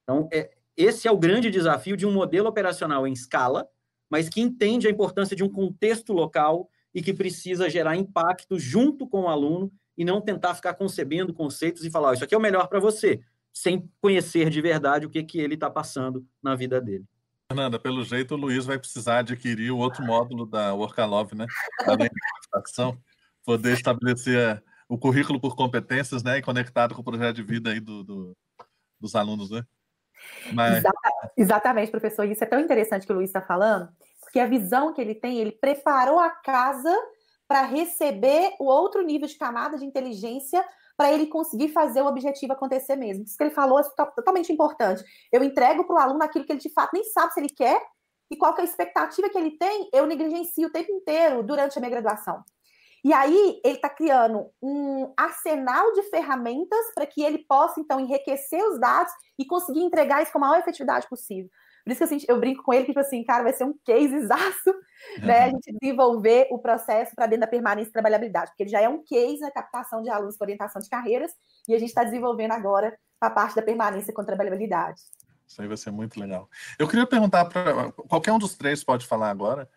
[0.02, 3.68] Então, é, esse é o grande desafio de um modelo operacional em escala,
[4.10, 9.06] mas que entende a importância de um contexto local e que precisa gerar impacto junto
[9.06, 12.38] com o aluno e não tentar ficar concebendo conceitos e falar, oh, isso aqui é
[12.38, 13.20] o melhor para você,
[13.52, 17.04] sem conhecer de verdade o que, que ele está passando na vida dele.
[17.50, 21.46] Fernanda, pelo jeito o Luiz vai precisar adquirir o outro módulo da Workalove, né?
[21.86, 22.08] Além
[23.44, 26.38] poder estabelecer o currículo por competências, né?
[26.38, 28.36] E conectado com o projeto de vida aí do, do
[29.00, 29.62] dos alunos, né?
[30.52, 30.82] Mas...
[31.36, 32.24] Exatamente, professor.
[32.24, 33.88] Isso é tão interessante que o Luiz está falando,
[34.20, 36.94] porque a visão que ele tem, ele preparou a casa
[37.46, 40.64] para receber o outro nível de camada de inteligência
[40.96, 43.24] para ele conseguir fazer o objetivo acontecer mesmo.
[43.24, 45.04] Isso que ele falou é totalmente importante.
[45.30, 47.80] Eu entrego para o aluno aquilo que ele de fato nem sabe se ele quer
[48.30, 51.80] e qual é a expectativa que ele tem, eu negligencio o tempo inteiro durante a
[51.80, 52.42] minha graduação.
[53.06, 58.60] E aí ele está criando um arsenal de ferramentas para que ele possa, então, enriquecer
[58.64, 61.48] os dados e conseguir entregar isso com a maior efetividade possível.
[61.84, 63.78] Por isso que assim, eu brinco com ele que, tipo assim, cara, vai ser um
[63.84, 64.74] case exaço,
[65.22, 65.44] né?
[65.44, 68.88] A gente desenvolver o processo para dentro da permanência e trabalhabilidade, porque ele já é
[68.88, 71.30] um case na captação de alunos com orientação de carreiras,
[71.68, 75.00] e a gente está desenvolvendo agora a parte da permanência com trabalhabilidade.
[75.46, 76.50] Isso aí vai ser muito legal.
[76.76, 79.70] Eu queria perguntar para qualquer um dos três pode falar agora.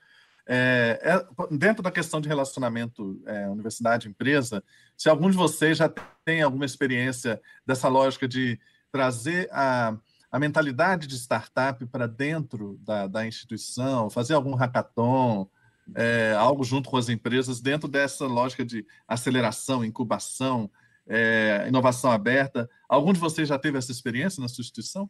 [0.52, 4.64] É, é, dentro da questão de relacionamento é, universidade-empresa,
[4.98, 5.88] se algum de vocês já
[6.26, 8.60] tem alguma experiência dessa lógica de
[8.92, 9.96] trazer a,
[10.32, 15.48] a mentalidade de startup para dentro da, da, instituição, fazer algum hackathon,
[15.94, 20.68] é, algo junto com as empresas, dentro dessa lógica de aceleração, incubação,
[21.08, 22.68] é, inovação aberta.
[22.88, 25.08] Algum de vocês já teve essa experiência na sua instituição?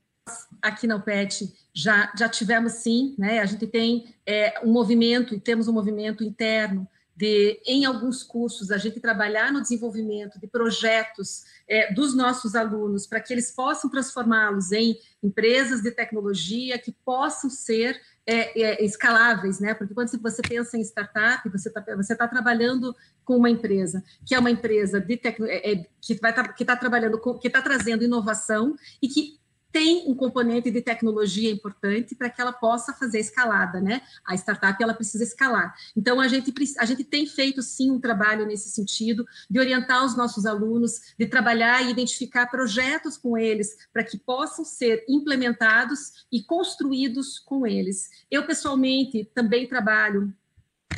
[0.61, 3.39] Aqui na UPET já, já tivemos sim, né?
[3.39, 6.87] A gente tem é, um movimento e temos um movimento interno
[7.19, 13.05] de, em alguns cursos, a gente trabalhar no desenvolvimento de projetos é, dos nossos alunos
[13.05, 19.59] para que eles possam transformá-los em empresas de tecnologia que possam ser é, é, escaláveis,
[19.59, 19.73] né?
[19.73, 24.33] Porque quando você pensa em startup, você está você tá trabalhando com uma empresa que
[24.33, 27.47] é uma empresa de tecno, é, é que vai tá, que está trabalhando com, que
[27.47, 29.38] está trazendo inovação e que
[29.71, 34.01] tem um componente de tecnologia importante para que ela possa fazer escalada, né?
[34.25, 35.75] A startup ela precisa escalar.
[35.95, 40.15] Então a gente a gente tem feito sim um trabalho nesse sentido de orientar os
[40.17, 46.43] nossos alunos, de trabalhar e identificar projetos com eles para que possam ser implementados e
[46.43, 48.09] construídos com eles.
[48.29, 50.33] Eu pessoalmente também trabalho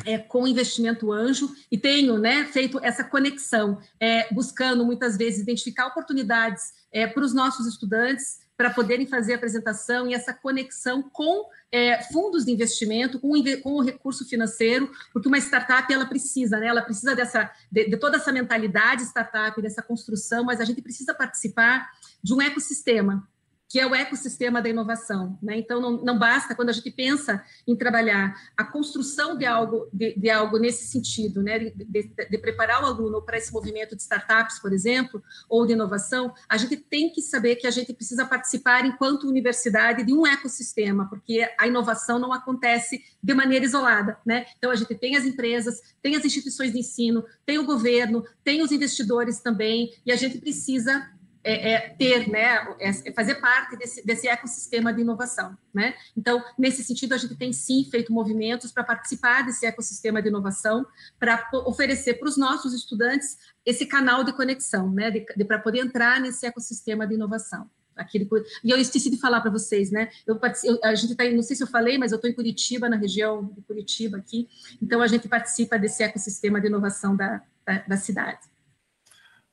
[0.04, 5.86] é, com investimento anjo e tenho né, feito essa conexão, é, buscando muitas vezes identificar
[5.86, 11.48] oportunidades é, para os nossos estudantes para poderem fazer a apresentação e essa conexão com
[11.70, 16.66] é, fundos de investimento, com, com, o recurso financeiro, porque uma startup ela precisa, né?
[16.66, 21.14] Ela precisa dessa de, de toda essa mentalidade startup, dessa construção, mas a gente precisa
[21.14, 21.90] participar
[22.22, 23.26] de um ecossistema
[23.72, 25.38] que é o ecossistema da inovação.
[25.42, 25.56] Né?
[25.56, 30.12] Então, não, não, basta, quando a gente pensa em trabalhar a construção de algo, de,
[30.14, 31.58] de algo nesse sentido, né?
[31.58, 35.72] De, de, de, preparar o aluno para esse movimento de startups, por exemplo, ou de
[35.72, 40.26] inovação, a gente tem que saber que a gente precisa participar, enquanto universidade, de um
[40.26, 44.18] ecossistema, porque a inovação não acontece de maneira isolada.
[44.26, 44.44] Né?
[44.58, 48.60] Então, a gente tem as empresas, tem as instituições de ensino, tem o governo, tem
[48.60, 51.10] os investidores também, e a gente precisa
[51.44, 55.94] é, é, ter, né, é, é fazer parte desse, desse ecossistema de inovação, né?
[56.16, 60.86] Então, nesse sentido, a gente tem sim feito movimentos para participar desse ecossistema de inovação,
[61.18, 65.80] para oferecer para os nossos estudantes esse canal de conexão, né, de, de para poder
[65.80, 67.68] entrar nesse ecossistema de inovação.
[67.94, 68.28] Aquele,
[68.64, 70.08] e eu esqueci de falar para vocês, né?
[70.26, 72.88] Eu, eu, a gente está, não sei se eu falei, mas eu estou em Curitiba,
[72.88, 74.48] na região de Curitiba aqui.
[74.80, 78.51] Então a gente participa desse ecossistema de inovação da, da, da cidade.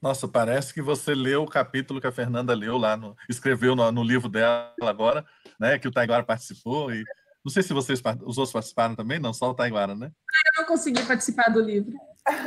[0.01, 3.91] Nossa, parece que você leu o capítulo que a Fernanda leu lá, no, escreveu no,
[3.91, 5.25] no, livro dela agora,
[5.59, 5.77] né?
[5.77, 6.93] Que o Taiguara participou.
[6.93, 7.03] E
[7.43, 10.12] não sei se vocês, os outros participaram também, não, só o Taiguara, né?
[10.55, 11.91] Eu não consegui participar do livro.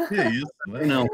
[0.08, 0.86] Que isso, né?
[0.86, 1.06] Não.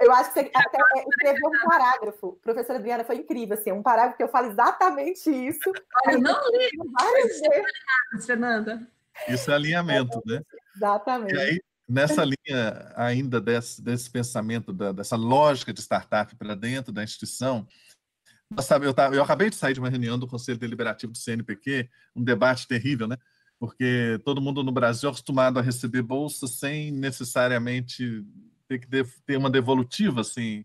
[0.00, 4.18] eu acho que você até escreveu um parágrafo, professora Adriana, foi incrível, assim, um parágrafo
[4.18, 5.70] que eu falo exatamente isso.
[6.06, 6.70] Olha, eu não li
[7.00, 8.86] várias vezes, Fernanda.
[9.28, 10.42] Isso é alimento, né?
[10.76, 11.34] Exatamente.
[11.34, 11.60] E aí,
[11.90, 17.66] nessa linha ainda desse, desse pensamento, da, dessa lógica de startup para dentro da instituição,
[18.60, 21.90] sabe, eu, tava, eu acabei de sair de uma reunião do Conselho Deliberativo do CNPq,
[22.14, 23.16] um debate terrível, né?
[23.58, 28.24] Porque todo mundo no Brasil é acostumado a receber bolsa sem necessariamente
[28.68, 28.86] ter que
[29.26, 30.64] ter uma devolutiva assim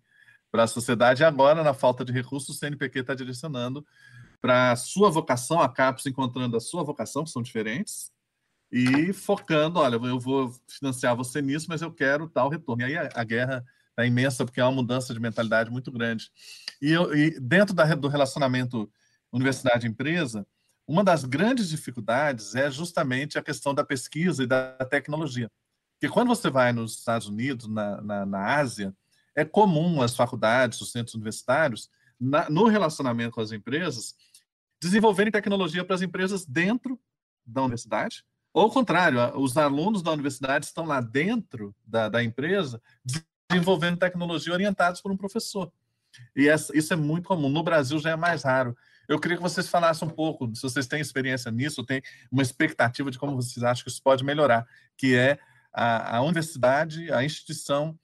[0.51, 1.23] para a sociedade.
[1.23, 3.85] E agora, na falta de recursos, o CNPq está direcionando
[4.39, 8.11] para a sua vocação, a CAPES encontrando a sua vocação, que são diferentes,
[8.71, 12.81] e focando, olha, eu vou financiar você nisso, mas eu quero tal retorno.
[12.81, 13.65] E aí a, a guerra
[13.97, 16.29] é imensa, porque é uma mudança de mentalidade muito grande.
[16.81, 18.91] E, eu, e dentro da, do relacionamento
[19.31, 20.45] universidade-empresa,
[20.87, 25.49] uma das grandes dificuldades é justamente a questão da pesquisa e da tecnologia.
[25.93, 28.95] Porque quando você vai nos Estados Unidos, na, na, na Ásia,
[29.35, 34.15] é comum as faculdades, os centros universitários, na, no relacionamento com as empresas,
[34.81, 36.99] desenvolverem tecnologia para as empresas dentro
[37.45, 38.23] da universidade,
[38.55, 42.81] ou ao contrário, os alunos da universidade estão lá dentro da, da empresa
[43.49, 45.69] desenvolvendo tecnologia orientados por um professor.
[46.33, 47.49] E essa, isso é muito comum.
[47.49, 48.73] No Brasil já é mais raro.
[49.09, 53.11] Eu queria que vocês falassem um pouco, se vocês têm experiência nisso, têm uma expectativa
[53.11, 54.65] de como vocês acham que isso pode melhorar,
[54.95, 55.37] que é
[55.73, 57.99] a, a universidade, a instituição,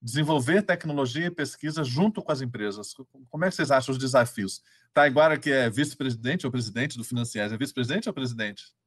[0.00, 2.94] desenvolver tecnologia e pesquisa junto com as empresas.
[3.28, 4.62] Como é que vocês acham os desafios?
[4.94, 8.79] Taiguara, que é vice-presidente ou presidente do Financiais, é vice-presidente ou presidente?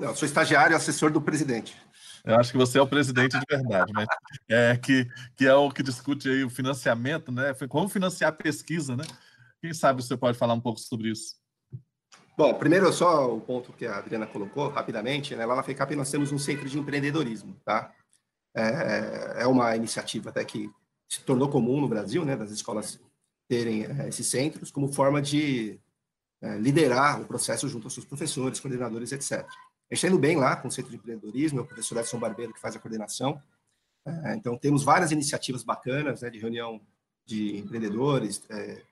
[0.00, 1.76] Não, sou estagiário e assessor do presidente.
[2.24, 4.06] Eu acho que você é o presidente de verdade, mas
[4.48, 7.52] é que, que é o que discute aí o financiamento, né?
[7.68, 9.04] Como financiar a pesquisa, né?
[9.60, 11.36] Quem sabe você pode falar um pouco sobre isso?
[12.36, 15.44] Bom, primeiro só o ponto que a Adriana colocou rapidamente, né?
[15.44, 17.92] Lá na FECAP nós temos um centro de empreendedorismo, tá?
[18.54, 20.70] É, é uma iniciativa até que
[21.06, 22.36] se tornou comum no Brasil, né?
[22.36, 22.98] Das escolas
[23.48, 25.78] terem é, esses centros como forma de
[26.40, 29.46] é, liderar o processo junto aos seus professores, coordenadores, etc.
[29.90, 32.54] A está indo bem lá com o Centro de Empreendedorismo, é o professor Edson Barbeiro
[32.54, 33.42] que faz a coordenação.
[34.06, 36.80] É, então, temos várias iniciativas bacanas né, de reunião
[37.26, 38.82] de empreendedores, é,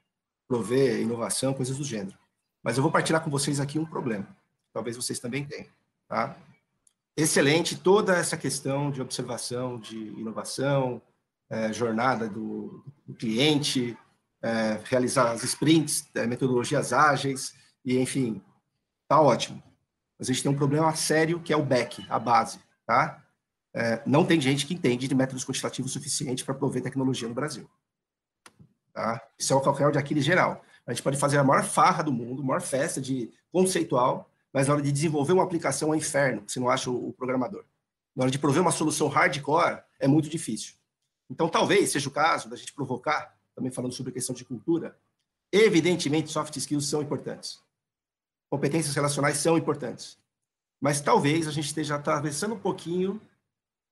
[0.49, 2.19] prover inovação, coisas do gênero.
[2.65, 4.27] Mas eu vou partilhar com vocês aqui um problema.
[4.73, 5.69] Talvez vocês também tenham.
[6.09, 6.37] Tá?
[7.17, 11.01] Excelente toda essa questão de observação, de inovação,
[11.49, 13.97] é, jornada do, do cliente,
[14.43, 18.43] é, realizar as sprints, é, metodologias ágeis, e enfim,
[19.09, 19.68] tá ótimo
[20.21, 23.23] a gente tem um problema sério que é o back, a base, tá?
[23.73, 27.71] É, não tem gente que entende de métodos quantitativos suficiente para prover tecnologia no Brasil.
[28.93, 29.23] Tá?
[29.39, 30.65] Isso é o calcanhar de Aquiles geral.
[30.85, 34.67] A gente pode fazer a maior farra do mundo, a maior festa de conceitual, mas
[34.67, 37.65] na hora de desenvolver uma aplicação é um inferno, você não acha o programador.
[38.17, 40.75] Na hora de prover uma solução hardcore, é muito difícil.
[41.31, 44.99] Então, talvez seja o caso da gente provocar, também falando sobre a questão de cultura,
[45.53, 47.61] evidentemente, soft skills são importantes
[48.49, 50.19] competências relacionais são importantes.
[50.81, 53.21] Mas talvez a gente esteja atravessando um pouquinho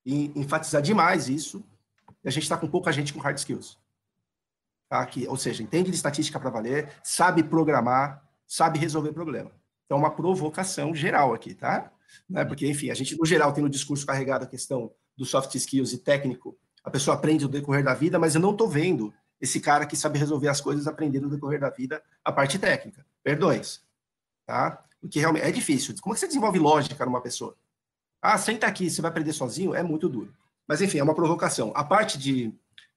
[0.04, 1.64] e enfatizar demais isso,
[2.24, 3.78] e a gente está com pouca gente com hard skills.
[4.88, 5.08] Tá?
[5.28, 9.50] Ou seja, entende de estatística para valer, sabe programar, sabe resolver problema.
[9.84, 11.92] Então, uma provocação geral aqui, tá?
[12.28, 12.44] Né?
[12.44, 15.92] Porque, enfim, a gente, no geral, tem no discurso carregado a questão do soft skills
[15.92, 19.60] e técnico, a pessoa aprende no decorrer da vida, mas eu não estou vendo esse
[19.60, 23.04] cara que sabe resolver as coisas aprendendo no decorrer da vida a parte técnica.
[23.22, 23.82] Perdões,
[24.46, 24.82] tá?
[25.12, 25.94] Realmente é difícil.
[26.00, 27.56] Como é que você desenvolve lógica numa pessoa?
[28.22, 29.74] Ah, senta aqui, você vai aprender sozinho?
[29.74, 30.34] É muito duro.
[30.66, 31.72] Mas, enfim, é uma provocação.
[31.74, 32.52] A parte de,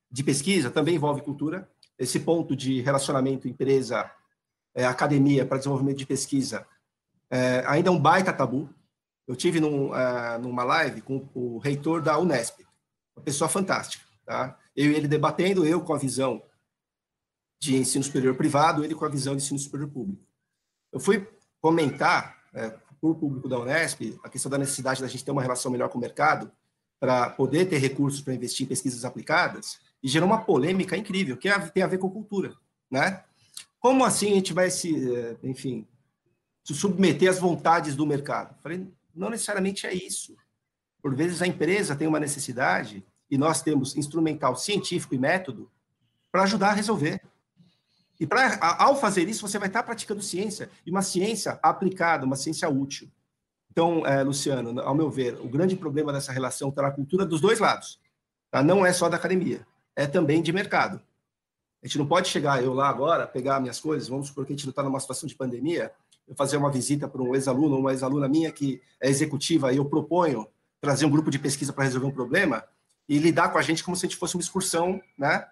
[0.10, 1.70] de pesquisa também envolve cultura.
[1.98, 4.10] Esse ponto de relacionamento empresa,
[4.74, 6.66] é, academia para desenvolvimento de pesquisa
[7.30, 8.70] é, ainda é um baita tabu.
[9.28, 12.66] Eu tive num, uh, numa live com o reitor da Unesp,
[13.16, 14.58] uma pessoa fantástica, tá?
[14.76, 16.42] Eu e ele debatendo, eu com a visão
[17.62, 20.26] de ensino superior privado, ele com a visão de ensino superior público.
[20.92, 21.28] Eu fui
[21.62, 25.42] comentar é, para o público da Unesp a questão da necessidade da gente ter uma
[25.42, 26.52] relação melhor com o mercado
[27.00, 31.48] para poder ter recursos para investir em pesquisas aplicadas e gerou uma polêmica incrível que
[31.48, 32.56] é tem a ver com cultura,
[32.92, 33.24] né?
[33.80, 35.88] Como assim a gente vai se, é, enfim,
[36.64, 38.56] se submeter às vontades do mercado?
[38.62, 40.36] falei, não necessariamente é isso.
[41.02, 45.72] Por vezes a empresa tem uma necessidade e nós temos instrumental científico e método
[46.32, 47.22] para ajudar a resolver.
[48.20, 52.36] E pra, ao fazer isso, você vai estar praticando ciência, e uma ciência aplicada, uma
[52.36, 53.10] ciência útil.
[53.72, 57.40] Então, é, Luciano, ao meu ver, o grande problema dessa relação está na cultura dos
[57.40, 58.00] dois lados.
[58.52, 58.62] Tá?
[58.62, 59.66] Não é só da academia,
[59.96, 61.02] é também de mercado.
[61.82, 64.56] A gente não pode chegar, eu lá agora, pegar minhas coisas, vamos supor que a
[64.56, 65.94] gente não está numa situação de pandemia,
[66.28, 69.86] eu fazer uma visita para um ex-aluno, uma ex-aluna minha que é executiva, e eu
[69.86, 70.46] proponho
[70.82, 72.66] trazer um grupo de pesquisa para resolver um problema,
[73.08, 75.48] e lidar com a gente como se a gente fosse uma excursão, né?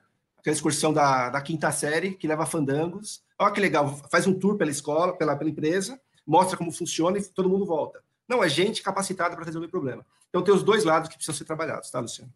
[0.47, 3.21] Aquela excursão da, da quinta série, que leva fandangos.
[3.37, 7.25] Olha que legal, faz um tour pela escola, pela, pela empresa, mostra como funciona e
[7.25, 8.01] todo mundo volta.
[8.27, 10.05] Não, é gente capacitada para resolver o problema.
[10.29, 12.31] Então, tem os dois lados que precisam ser trabalhados, tá, Luciano?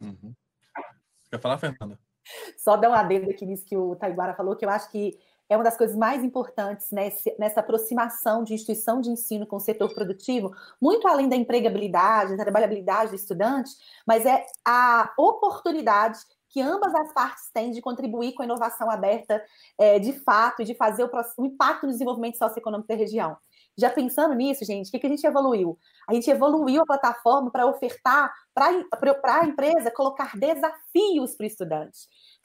[0.00, 0.32] Uhum.
[1.30, 1.98] Quer falar, Fernanda?
[2.56, 5.56] Só dar um adendo aqui nisso que o Taiguara falou, que eu acho que é
[5.56, 9.92] uma das coisas mais importantes nesse, nessa aproximação de instituição de ensino com o setor
[9.94, 13.70] produtivo, muito além da empregabilidade, da trabalhabilidade do estudante,
[14.06, 16.18] mas é a oportunidade
[16.50, 19.42] que ambas as partes têm de contribuir com a inovação aberta
[19.78, 23.36] é, de fato e de fazer o, o, impacto no desenvolvimento socioeconômico da região.
[23.76, 25.78] Já pensando nisso, gente, o que, que a gente evoluiu?
[26.08, 31.98] A gente evoluiu a plataforma para ofertar para a empresa colocar desafios para o estudante.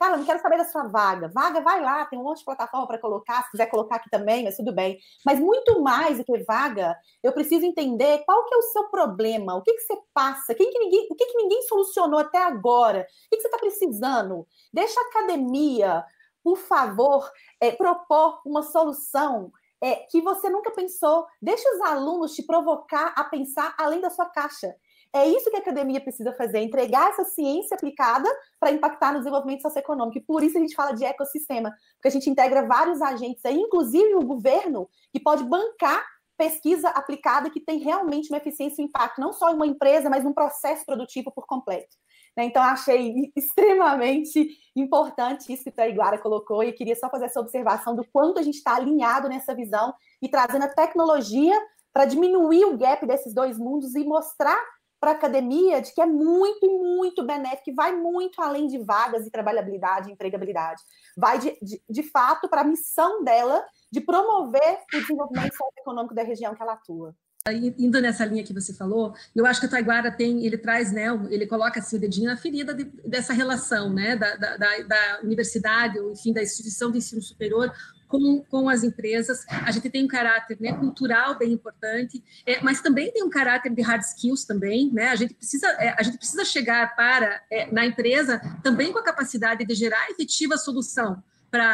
[0.04, 1.30] Cara, não quero saber da sua vaga.
[1.30, 4.44] Vaga, vai lá, tem um monte de plataforma para colocar, se quiser colocar aqui também,
[4.44, 5.00] mas tudo bem.
[5.26, 6.94] Mas muito mais do que vaga,
[7.24, 10.70] eu preciso entender qual que é o seu problema, o que, que você passa, quem
[10.70, 14.46] que ninguém, o que, que ninguém solucionou até agora, o que, que você está precisando.
[14.74, 16.04] Deixa a academia,
[16.44, 17.32] por favor,
[17.62, 21.26] é, propor uma solução é, que você nunca pensou.
[21.42, 24.76] Deixa os alunos te provocar a pensar além da sua caixa.
[25.16, 28.28] É isso que a academia precisa fazer, entregar essa ciência aplicada
[28.60, 30.18] para impactar no desenvolvimento socioeconômico.
[30.18, 33.56] E por isso a gente fala de ecossistema, porque a gente integra vários agentes aí,
[33.56, 36.04] inclusive o governo, que pode bancar
[36.36, 40.10] pesquisa aplicada que tem realmente uma eficiência e um impacto, não só em uma empresa,
[40.10, 41.96] mas num processo produtivo por completo.
[42.36, 42.46] Né?
[42.46, 47.96] Então, achei extremamente importante isso que o Taiguara colocou e queria só fazer essa observação
[47.96, 51.56] do quanto a gente está alinhado nessa visão e trazendo a tecnologia
[51.94, 54.60] para diminuir o gap desses dois mundos e mostrar
[55.04, 59.28] para a academia de que é muito, muito benéfico, que vai muito além de vagas
[59.28, 60.82] e trabalhabilidade empregabilidade.
[61.18, 66.24] Vai, de, de, de fato, para a missão dela de promover o desenvolvimento socioeconômico da
[66.24, 67.14] região que ela atua
[67.52, 71.08] indo nessa linha que você falou, eu acho que o Taiguara tem, ele traz, né,
[71.30, 76.00] ele coloca assim, o dedinho na ferida de, dessa relação, né, da, da, da, universidade,
[76.00, 77.70] ou enfim, da instituição de ensino superior
[78.14, 79.44] com, com as empresas.
[79.50, 83.74] A gente tem um caráter né, cultural bem importante, é, mas também tem um caráter
[83.74, 85.10] de hard skills também, né?
[85.10, 89.04] A gente precisa, é, a gente precisa chegar para é, na empresa também com a
[89.04, 91.74] capacidade de gerar efetiva solução para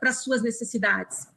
[0.00, 1.28] para suas necessidades.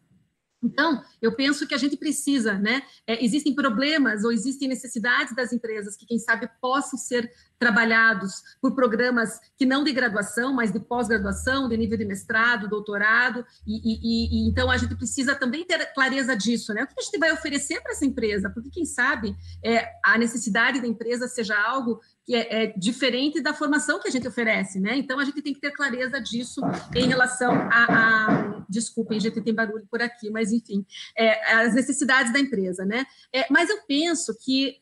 [0.64, 2.84] Então, eu penso que a gente precisa, né?
[3.08, 8.74] É, existem problemas ou existem necessidades das empresas que, quem sabe, possam ser trabalhados por
[8.74, 14.46] programas que não de graduação, mas de pós-graduação, de nível de mestrado, doutorado, e, e,
[14.46, 16.84] e, então a gente precisa também ter clareza disso, né?
[16.84, 18.50] O que a gente vai oferecer para essa empresa?
[18.50, 23.54] Porque, quem sabe, é, a necessidade da empresa seja algo que é, é, diferente da
[23.54, 24.96] formação que a gente oferece, né?
[24.98, 26.62] Então a gente tem que ter clareza disso
[26.96, 30.86] em relação a, a desculpem, a gente tem barulho por aqui, mas enfim,
[31.18, 33.06] é, as necessidades da empresa, né?
[33.34, 34.82] É, mas eu penso que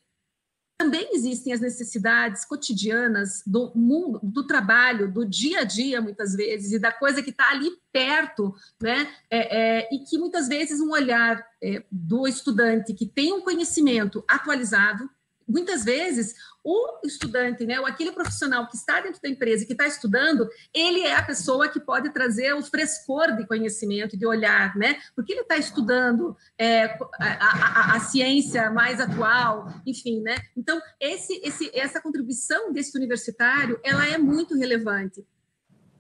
[0.80, 6.72] também existem as necessidades cotidianas do mundo, do trabalho, do dia a dia, muitas vezes,
[6.72, 9.14] e da coisa que está ali perto, né?
[9.30, 14.24] É, é, e que muitas vezes um olhar é, do estudante que tem um conhecimento
[14.26, 15.10] atualizado,
[15.50, 19.74] muitas vezes o estudante, né, ou aquele profissional que está dentro da empresa e que
[19.74, 24.76] está estudando, ele é a pessoa que pode trazer o frescor de conhecimento, de olhar,
[24.76, 26.86] né, porque ele está estudando é,
[27.20, 30.38] a, a, a, ciência mais atual, enfim, né.
[30.56, 35.26] Então esse, esse, essa contribuição desse universitário, ela é muito relevante.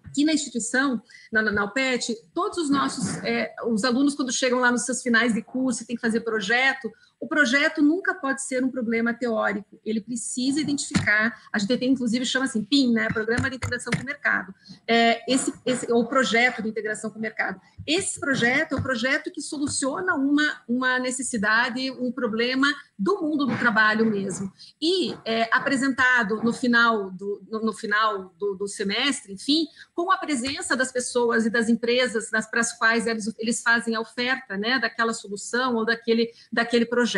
[0.03, 4.71] Aqui na instituição, na, na UPET, todos os nossos, é, os alunos, quando chegam lá
[4.71, 8.69] nos seus finais de curso tem que fazer projeto, o projeto nunca pode ser um
[8.69, 13.57] problema teórico, ele precisa identificar, a gente tem, inclusive, chama assim, PIN, né, Programa de
[13.57, 14.53] Integração com o Mercado,
[14.87, 17.59] é, esse, esse, ou Projeto de Integração com o Mercado.
[17.85, 22.67] Esse projeto é o projeto que soluciona uma, uma necessidade, um problema
[22.97, 24.51] do mundo do trabalho mesmo.
[24.81, 29.65] E é, apresentado no final, do, no, no final do, do, semestre, enfim,
[29.95, 34.01] com a presença das pessoas e das empresas para as quais eles, eles fazem a
[34.01, 37.08] oferta né, daquela solução ou daquele, daquele projeto,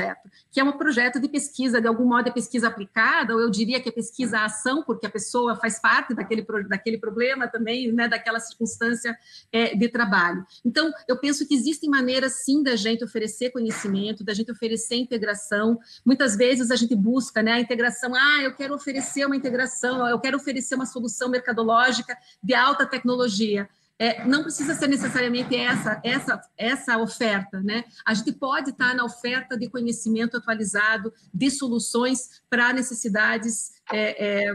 [0.51, 3.79] que é um projeto de pesquisa, de algum modo é pesquisa aplicada, ou eu diria
[3.79, 9.17] que é pesquisa-ação, porque a pessoa faz parte daquele, daquele problema também, né, daquela circunstância
[9.51, 10.45] é, de trabalho.
[10.65, 15.79] Então, eu penso que existem maneiras, sim, da gente oferecer conhecimento, da gente oferecer integração,
[16.05, 20.19] muitas vezes a gente busca né, a integração, ah, eu quero oferecer uma integração, eu
[20.19, 23.69] quero oferecer uma solução mercadológica de alta tecnologia.
[24.01, 27.83] É, não precisa ser necessariamente essa, essa, essa oferta, né?
[28.03, 34.53] A gente pode estar na oferta de conhecimento atualizado, de soluções para necessidades é, é,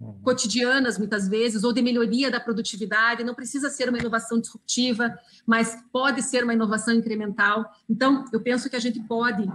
[0.00, 0.20] uhum.
[0.20, 3.22] cotidianas, muitas vezes, ou de melhoria da produtividade.
[3.22, 7.70] Não precisa ser uma inovação disruptiva, mas pode ser uma inovação incremental.
[7.88, 9.48] Então, eu penso que a gente pode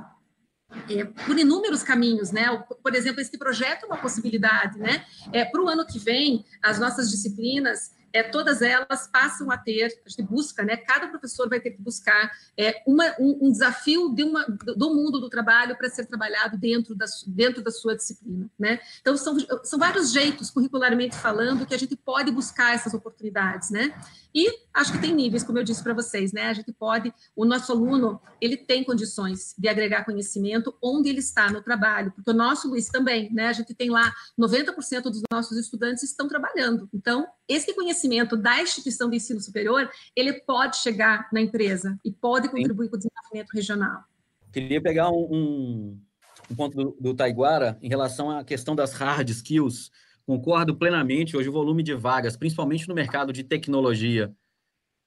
[0.89, 2.46] é, por inúmeros caminhos, né?
[2.82, 5.06] Por exemplo, esse projeto é uma possibilidade, né?
[5.34, 9.86] É, para o ano que vem, as nossas disciplinas é, todas elas passam a ter,
[10.05, 10.78] a gente busca, né?
[10.78, 15.20] Cada professor vai ter que buscar é, uma, um, um, desafio de uma, do mundo
[15.20, 18.80] do trabalho para ser trabalhado dentro da, dentro da sua disciplina, né?
[19.01, 23.91] Então, são, são vários jeitos, curricularmente falando, que a gente pode buscar essas oportunidades, né?
[24.36, 26.47] E acho que tem níveis, como eu disse para vocês, né?
[26.47, 31.51] A gente pode, o nosso aluno, ele tem condições de agregar conhecimento onde ele está
[31.51, 33.47] no trabalho, porque o nosso Luiz também, né?
[33.47, 36.89] A gente tem lá 90% dos nossos estudantes estão trabalhando.
[36.91, 42.50] Então, esse conhecimento da instituição de ensino superior, ele pode chegar na empresa e pode
[42.50, 42.91] contribuir Sim.
[42.91, 44.04] com o desenvolvimento regional.
[44.52, 46.02] Queria pegar um, um,
[46.52, 49.91] um ponto do, do Taiguara em relação à questão das hard skills.
[50.26, 51.36] Concordo plenamente.
[51.36, 54.34] Hoje, o volume de vagas, principalmente no mercado de tecnologia,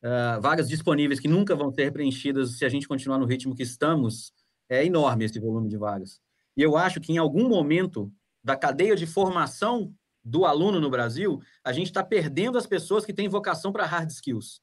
[0.03, 3.62] uh, vagas disponíveis que nunca vão ser preenchidas se a gente continuar no ritmo que
[3.62, 4.32] estamos,
[4.68, 6.20] é enorme esse volume de vagas.
[6.57, 8.12] E eu acho que em algum momento
[8.43, 9.95] da cadeia de formação
[10.27, 14.11] do aluno no Brasil, a gente está perdendo as pessoas que têm vocação para hard
[14.11, 14.61] skills.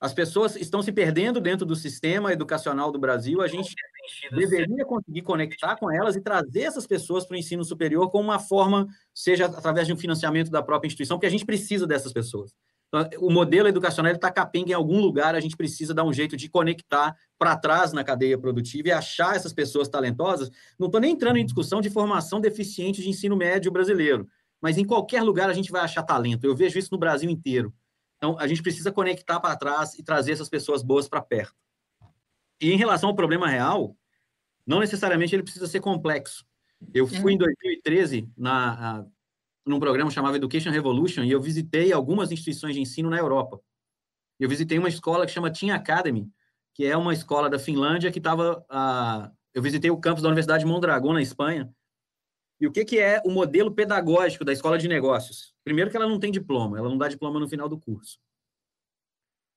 [0.00, 3.40] As pessoas estão se perdendo dentro do sistema educacional do Brasil.
[3.42, 3.74] A gente
[4.30, 8.38] deveria conseguir conectar com elas e trazer essas pessoas para o ensino superior com uma
[8.38, 12.54] forma, seja através de um financiamento da própria instituição, porque a gente precisa dessas pessoas.
[12.88, 16.36] Então, o modelo educacional está capenga em algum lugar, a gente precisa dar um jeito
[16.36, 20.50] de conectar para trás na cadeia produtiva e achar essas pessoas talentosas.
[20.78, 24.28] Não estou nem entrando em discussão de formação deficiente de ensino médio brasileiro
[24.66, 26.42] mas em qualquer lugar a gente vai achar talento.
[26.42, 27.72] Eu vejo isso no Brasil inteiro.
[28.16, 31.54] Então, a gente precisa conectar para trás e trazer essas pessoas boas para perto.
[32.60, 33.96] E em relação ao problema real,
[34.66, 36.44] não necessariamente ele precisa ser complexo.
[36.92, 39.06] Eu fui em 2013 na, a,
[39.64, 43.60] num programa chamado Education Revolution e eu visitei algumas instituições de ensino na Europa.
[44.36, 46.28] Eu visitei uma escola que chama Team Academy,
[46.74, 48.66] que é uma escola da Finlândia que estava...
[49.54, 51.72] Eu visitei o campus da Universidade de Mondragón, na Espanha,
[52.60, 55.54] e o que, que é o modelo pedagógico da escola de negócios?
[55.62, 58.18] Primeiro que ela não tem diploma, ela não dá diploma no final do curso.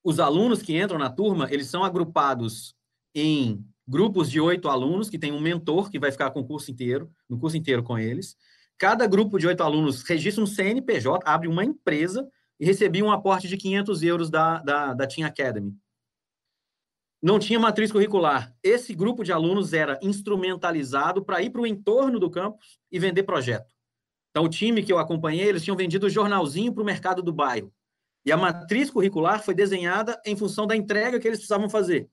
[0.04, 2.76] Os alunos que entram na turma, eles são agrupados
[3.14, 6.72] em grupos de oito alunos, que tem um mentor que vai ficar com o curso
[6.72, 8.36] inteiro, no curso inteiro com eles.
[8.78, 12.28] Cada grupo de oito alunos registra um CNPJ, abre uma empresa
[12.60, 15.76] e recebia um aporte de 500 euros da, da, da Team Academy
[17.22, 18.56] não tinha matriz curricular.
[18.64, 23.24] Esse grupo de alunos era instrumentalizado para ir para o entorno do campus e vender
[23.24, 23.74] projeto.
[24.32, 27.74] Então, o time que eu acompanhei, eles tinham vendido jornalzinho para o mercado do bairro.
[28.26, 32.10] E a matriz curricular foi desenhada em função da entrega que eles precisavam fazer.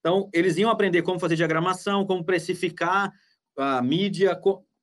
[0.00, 3.12] Então, eles iam aprender como fazer diagramação, como precificar
[3.56, 4.38] a mídia,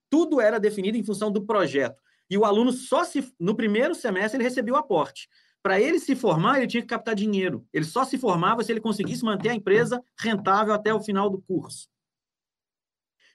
[0.09, 2.01] tudo era definido em função do projeto.
[2.29, 5.29] E o aluno só se no primeiro semestre ele recebeu o aporte.
[5.63, 7.65] Para ele se formar, ele tinha que captar dinheiro.
[7.71, 11.41] Ele só se formava se ele conseguisse manter a empresa rentável até o final do
[11.41, 11.87] curso.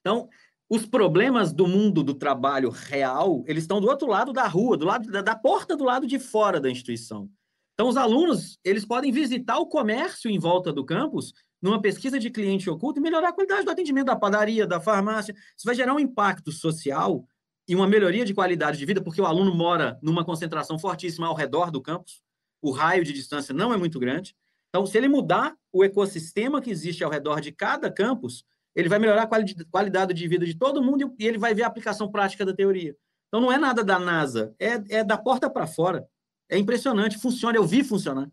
[0.00, 0.28] Então,
[0.68, 4.84] os problemas do mundo do trabalho real, eles estão do outro lado da rua, do
[4.84, 7.30] lado da, da porta do lado de fora da instituição.
[7.72, 12.30] Então, os alunos, eles podem visitar o comércio em volta do campus numa pesquisa de
[12.30, 15.34] cliente oculto e melhorar a qualidade do atendimento da padaria, da farmácia.
[15.56, 17.26] Isso vai gerar um impacto social
[17.68, 21.34] e uma melhoria de qualidade de vida, porque o aluno mora numa concentração fortíssima ao
[21.34, 22.22] redor do campus,
[22.62, 24.34] o raio de distância não é muito grande.
[24.70, 28.44] Então, se ele mudar o ecossistema que existe ao redor de cada campus,
[28.74, 31.66] ele vai melhorar a qualidade de vida de todo mundo e ele vai ver a
[31.66, 32.96] aplicação prática da teoria.
[33.28, 36.08] Então, não é nada da NASA, é, é da porta para fora.
[36.50, 38.30] É impressionante, funciona, eu vi funcionar.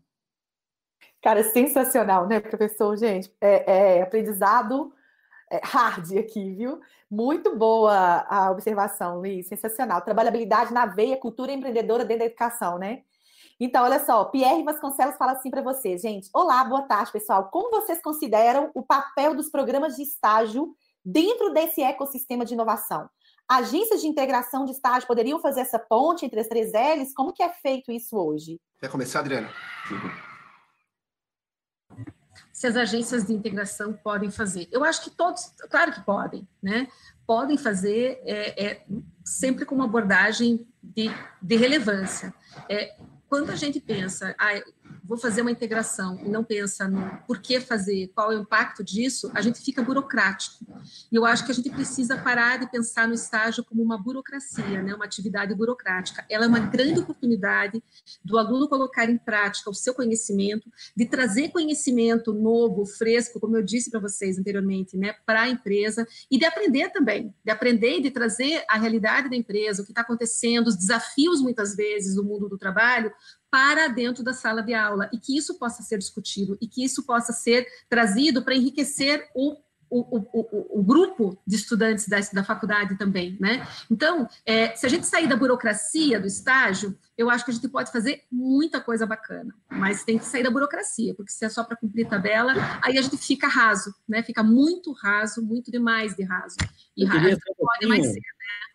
[1.22, 2.96] Cara, sensacional, né, professor?
[2.96, 4.95] Gente, é, é aprendizado é,
[5.62, 6.80] hard aqui, viu?
[7.10, 10.02] Muito boa a observação, Luiz, sensacional.
[10.02, 13.02] Trabalhabilidade na veia, cultura empreendedora dentro da educação, né?
[13.58, 16.28] Então, olha só, Pierre Vasconcelos fala assim para você, gente.
[16.34, 17.48] Olá, boa tarde, pessoal.
[17.50, 23.08] Como vocês consideram o papel dos programas de estágio dentro desse ecossistema de inovação?
[23.48, 27.14] Agências de integração de estágio poderiam fazer essa ponte entre as três L's?
[27.14, 28.60] Como que é feito isso hoje?
[28.78, 29.48] Quer começar, Adriana?
[32.56, 34.66] Se as agências de integração podem fazer.
[34.72, 36.88] Eu acho que todos, claro que podem, né?
[37.26, 38.86] Podem fazer é, é
[39.22, 41.10] sempre com uma abordagem de,
[41.42, 42.32] de relevância.
[42.66, 42.96] É,
[43.28, 44.54] quando a gente pensa, ah,
[45.06, 48.82] vou fazer uma integração e não pensa no por que fazer, qual é o impacto
[48.82, 50.66] disso, a gente fica burocrático.
[51.10, 54.82] E eu acho que a gente precisa parar de pensar no estágio como uma burocracia,
[54.82, 56.24] né, uma atividade burocrática.
[56.28, 57.82] Ela é uma grande oportunidade
[58.24, 63.62] do aluno colocar em prática o seu conhecimento, de trazer conhecimento novo, fresco, como eu
[63.62, 68.02] disse para vocês anteriormente, né, para a empresa e de aprender também, de aprender e
[68.02, 72.24] de trazer a realidade da empresa, o que está acontecendo, os desafios muitas vezes do
[72.24, 73.12] mundo do trabalho
[73.56, 77.06] para dentro da sala de aula e que isso possa ser discutido e que isso
[77.06, 79.56] possa ser trazido para enriquecer o
[79.88, 83.64] o, o, o, grupo de estudantes da, da faculdade também, né?
[83.88, 87.68] Então, é, se a gente sair da burocracia do estágio, eu acho que a gente
[87.68, 91.62] pode fazer muita coisa bacana, mas tem que sair da burocracia, porque se é só
[91.62, 92.52] para cumprir tabela,
[92.82, 94.24] aí a gente fica raso, né?
[94.24, 96.56] Fica muito raso, muito demais de raso.
[96.96, 98.74] E raso um pode mais ser, né?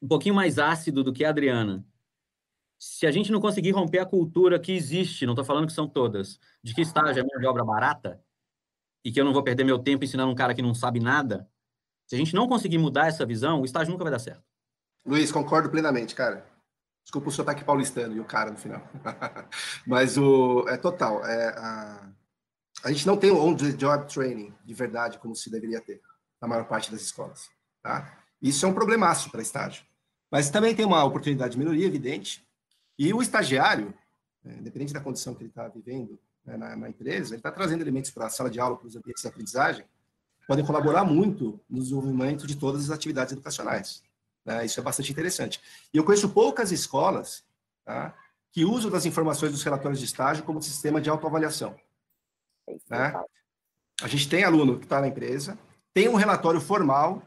[0.00, 1.84] Um pouquinho mais ácido do que a Adriana
[2.84, 5.86] se a gente não conseguir romper a cultura que existe, não estou falando que são
[5.86, 8.20] todas, de que estágio é mão de obra barata
[9.04, 11.48] e que eu não vou perder meu tempo ensinando um cara que não sabe nada,
[12.08, 14.42] se a gente não conseguir mudar essa visão, o estágio nunca vai dar certo.
[15.06, 16.44] Luiz, concordo plenamente, cara.
[17.04, 18.82] Desculpa o sotaque paulistano e o cara no final.
[19.86, 21.24] Mas o é total.
[21.24, 22.12] É, a,
[22.82, 26.00] a gente não tem on-the-job training de verdade como se deveria ter
[26.40, 27.48] na maior parte das escolas.
[27.80, 28.24] Tá?
[28.42, 29.84] Isso é um problemaço para estágio.
[30.28, 32.44] Mas também tem uma oportunidade de melhoria, evidente,
[32.98, 33.94] e o estagiário,
[34.44, 37.82] é, independente da condição que ele está vivendo né, na, na, empresa, ele está trazendo
[37.82, 39.84] elementos para a sala de aula, para os ambientes de aprendizagem,
[40.46, 44.02] podem colaborar muito no desenvolvimento de todas as atividades educacionais.
[44.44, 44.64] Né?
[44.64, 45.60] Isso é bastante interessante.
[45.92, 47.44] E eu conheço poucas escolas
[47.84, 48.14] tá,
[48.50, 51.76] que usam das informações dos relatórios de estágio como sistema de autoavaliação.
[52.88, 53.14] Né?
[54.02, 55.58] A gente tem aluno que está na empresa,
[55.94, 57.22] tem um relatório formal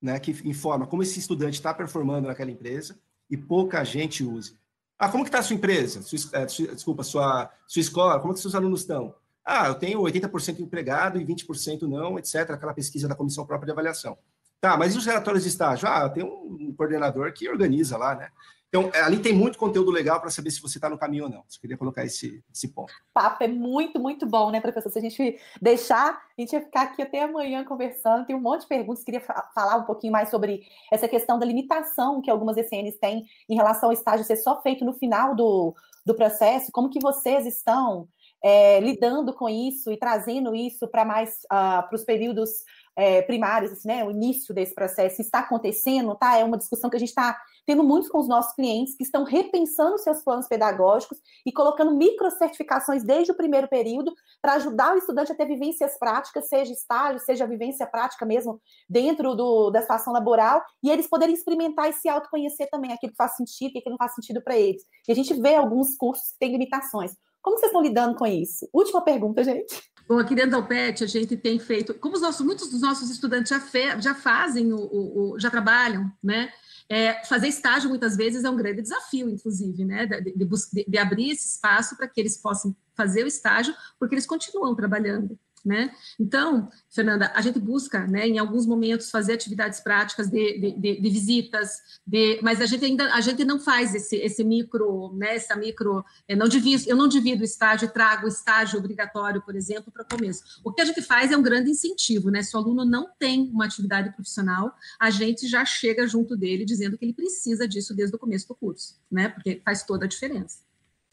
[0.00, 2.98] né, que informa como esse estudante está performando naquela empresa
[3.28, 4.54] e pouca gente usa.
[4.98, 6.02] Ah, como que está a sua empresa?
[6.02, 9.14] Sua, é, sua, desculpa, sua, sua escola, como que seus alunos estão?
[9.44, 12.50] Ah, eu tenho 80% empregado e 20% não, etc.
[12.50, 14.16] Aquela pesquisa da comissão própria de avaliação.
[14.60, 15.86] Tá, mas e os relatórios de estágio?
[15.86, 18.30] Ah, tem um coordenador que organiza lá, né?
[18.74, 21.30] Então, é, ali tem muito conteúdo legal para saber se você está no caminho ou
[21.30, 21.44] não.
[21.46, 22.92] Você queria colocar esse, esse ponto.
[23.12, 24.90] Papo é muito, muito bom, né, professor?
[24.90, 28.26] Se a gente deixar, a gente ia ficar aqui até amanhã conversando.
[28.26, 29.04] Tem um monte de perguntas.
[29.04, 30.62] Queria falar um pouquinho mais sobre
[30.92, 34.84] essa questão da limitação que algumas ECNs têm em relação ao estágio ser só feito
[34.84, 35.72] no final do,
[36.04, 36.72] do processo.
[36.72, 38.08] Como que vocês estão
[38.42, 42.50] é, lidando com isso e trazendo isso para mais uh, para os períodos
[42.96, 44.04] é, primários, assim, né?
[44.04, 46.36] O início desse processo está acontecendo, tá?
[46.36, 49.24] É uma discussão que a gente está tendo muito com os nossos clientes que estão
[49.24, 55.32] repensando seus planos pedagógicos e colocando microcertificações desde o primeiro período para ajudar o estudante
[55.32, 60.62] a ter vivências práticas, seja estágio, seja vivência prática mesmo dentro do, da situação laboral,
[60.82, 63.90] e eles poderem experimentar e se autoconhecer também, aquilo que faz sentido, e aquilo que
[63.90, 64.82] não faz sentido para eles.
[65.08, 67.12] E a gente vê alguns cursos que têm limitações.
[67.42, 68.66] Como vocês estão lidando com isso?
[68.72, 69.82] Última pergunta, gente.
[70.08, 73.10] Bom, aqui dentro da UPET a gente tem feito, como os nossos, muitos dos nossos
[73.10, 76.50] estudantes já, fe, já fazem, o, o, o, já trabalham, né?
[76.88, 80.06] É, fazer estágio muitas vezes é um grande desafio, inclusive, né?
[80.06, 84.26] De, de, de abrir esse espaço para que eles possam fazer o estágio, porque eles
[84.26, 85.90] continuam trabalhando né?
[86.20, 91.00] Então, Fernanda, a gente busca, né, em alguns momentos fazer atividades práticas de, de, de,
[91.00, 95.36] de visitas, de, mas a gente ainda a gente não faz esse, esse micro, né,
[95.36, 99.56] essa micro, eu não divido, eu não divido o estágio, trago o estágio obrigatório, por
[99.56, 100.60] exemplo, para o começo.
[100.62, 102.42] O que a gente faz é um grande incentivo, né?
[102.42, 106.98] Se o aluno não tem uma atividade profissional, a gente já chega junto dele dizendo
[106.98, 109.30] que ele precisa disso desde o começo do curso, né?
[109.30, 110.58] Porque faz toda a diferença.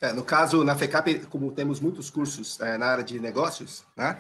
[0.02, 4.20] É, no caso, na FECAP, como temos muitos cursos é, na área de negócios, né?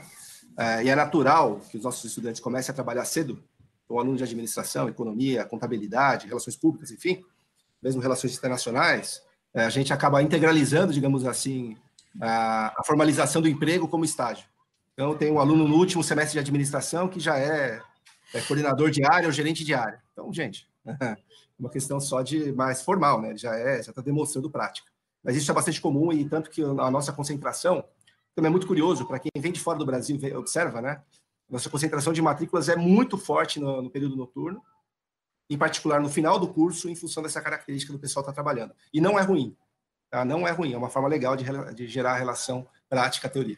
[0.57, 3.41] É, e é natural que os nossos estudantes comecem a trabalhar cedo,
[3.87, 7.23] o aluno de administração, economia, contabilidade, relações públicas, enfim,
[7.81, 9.21] mesmo relações internacionais,
[9.53, 11.75] é, a gente acaba integralizando, digamos assim,
[12.21, 14.45] a, formalização do emprego como estágio.
[14.93, 17.81] Então, tem um aluno no último semestre de administração que já é,
[18.33, 20.01] é coordenador de área ou gerente de área.
[20.13, 21.17] Então, gente, é
[21.59, 23.35] uma questão só de mais formal, né?
[23.37, 24.89] Já é, já está demonstrando prática.
[25.23, 27.83] mas isso é bastante comum e tanto que a nossa concentração
[28.35, 31.03] também é muito curioso para quem vem de fora do Brasil observa, né?
[31.49, 34.61] Nossa concentração de matrículas é muito forte no, no período noturno,
[35.49, 38.73] em particular no final do curso, em função dessa característica do pessoal estar tá trabalhando.
[38.93, 39.55] E não é ruim,
[40.09, 40.23] tá?
[40.23, 43.57] Não é ruim, é uma forma legal de, de gerar relação prática-teoria.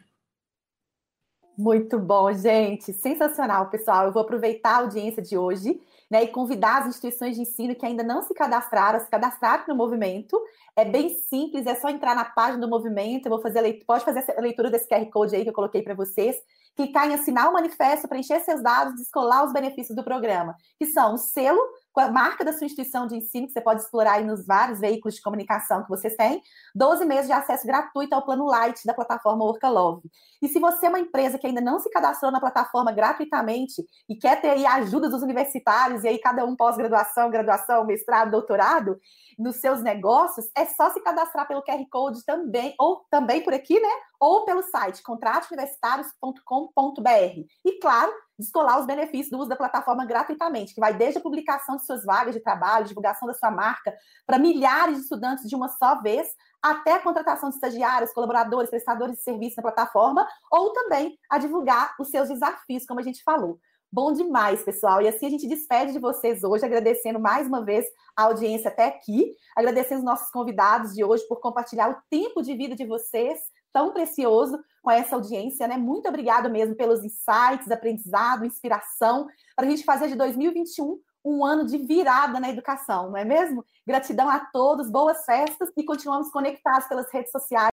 [1.55, 2.91] Muito bom, gente.
[2.93, 4.07] Sensacional, pessoal.
[4.07, 5.80] Eu vou aproveitar a audiência de hoje
[6.14, 9.74] né, e convidar as instituições de ensino que ainda não se cadastraram, se cadastrarem no
[9.74, 10.39] movimento.
[10.76, 13.26] É bem simples, é só entrar na página do movimento.
[13.26, 15.82] Eu vou fazer leitura, pode fazer a leitura desse QR Code aí que eu coloquei
[15.82, 16.36] para vocês
[16.76, 21.16] clicar em assinar o manifesto, preencher seus dados, descolar os benefícios do programa, que são
[21.16, 21.59] o selo
[21.93, 24.79] com a marca da sua instituição de ensino, que você pode explorar aí nos vários
[24.79, 26.41] veículos de comunicação que vocês têm,
[26.73, 30.09] 12 meses de acesso gratuito ao plano Light da plataforma Orca Love.
[30.41, 34.15] E se você é uma empresa que ainda não se cadastrou na plataforma gratuitamente e
[34.15, 38.99] quer ter aí a ajuda dos universitários, e aí cada um pós-graduação, graduação, mestrado, doutorado,
[39.37, 43.79] nos seus negócios, é só se cadastrar pelo QR Code também, ou também por aqui,
[43.79, 43.89] né?
[44.24, 47.45] Ou pelo site contratosuniversitários.com.br.
[47.65, 48.09] E, claro,
[48.39, 52.05] descolar os benefícios do uso da plataforma gratuitamente, que vai desde a publicação de suas
[52.05, 53.93] vagas de trabalho, divulgação da sua marca,
[54.26, 56.30] para milhares de estudantes de uma só vez,
[56.61, 61.93] até a contratação de estagiários, colaboradores, prestadores de serviço na plataforma, ou também a divulgar
[61.99, 63.59] os seus desafios, como a gente falou.
[63.91, 65.01] Bom demais, pessoal.
[65.01, 68.86] E assim a gente despede de vocês hoje, agradecendo mais uma vez a audiência até
[68.86, 73.39] aqui, agradecendo os nossos convidados de hoje por compartilhar o tempo de vida de vocês,
[73.74, 75.78] tão precioso, com essa audiência, né?
[75.78, 81.65] Muito obrigada mesmo pelos insights, aprendizado, inspiração, para a gente fazer de 2021 um ano
[81.65, 83.63] de virada na educação, não é mesmo?
[83.88, 87.71] Gratidão a todos, boas festas e continuamos conectados pelas redes sociais.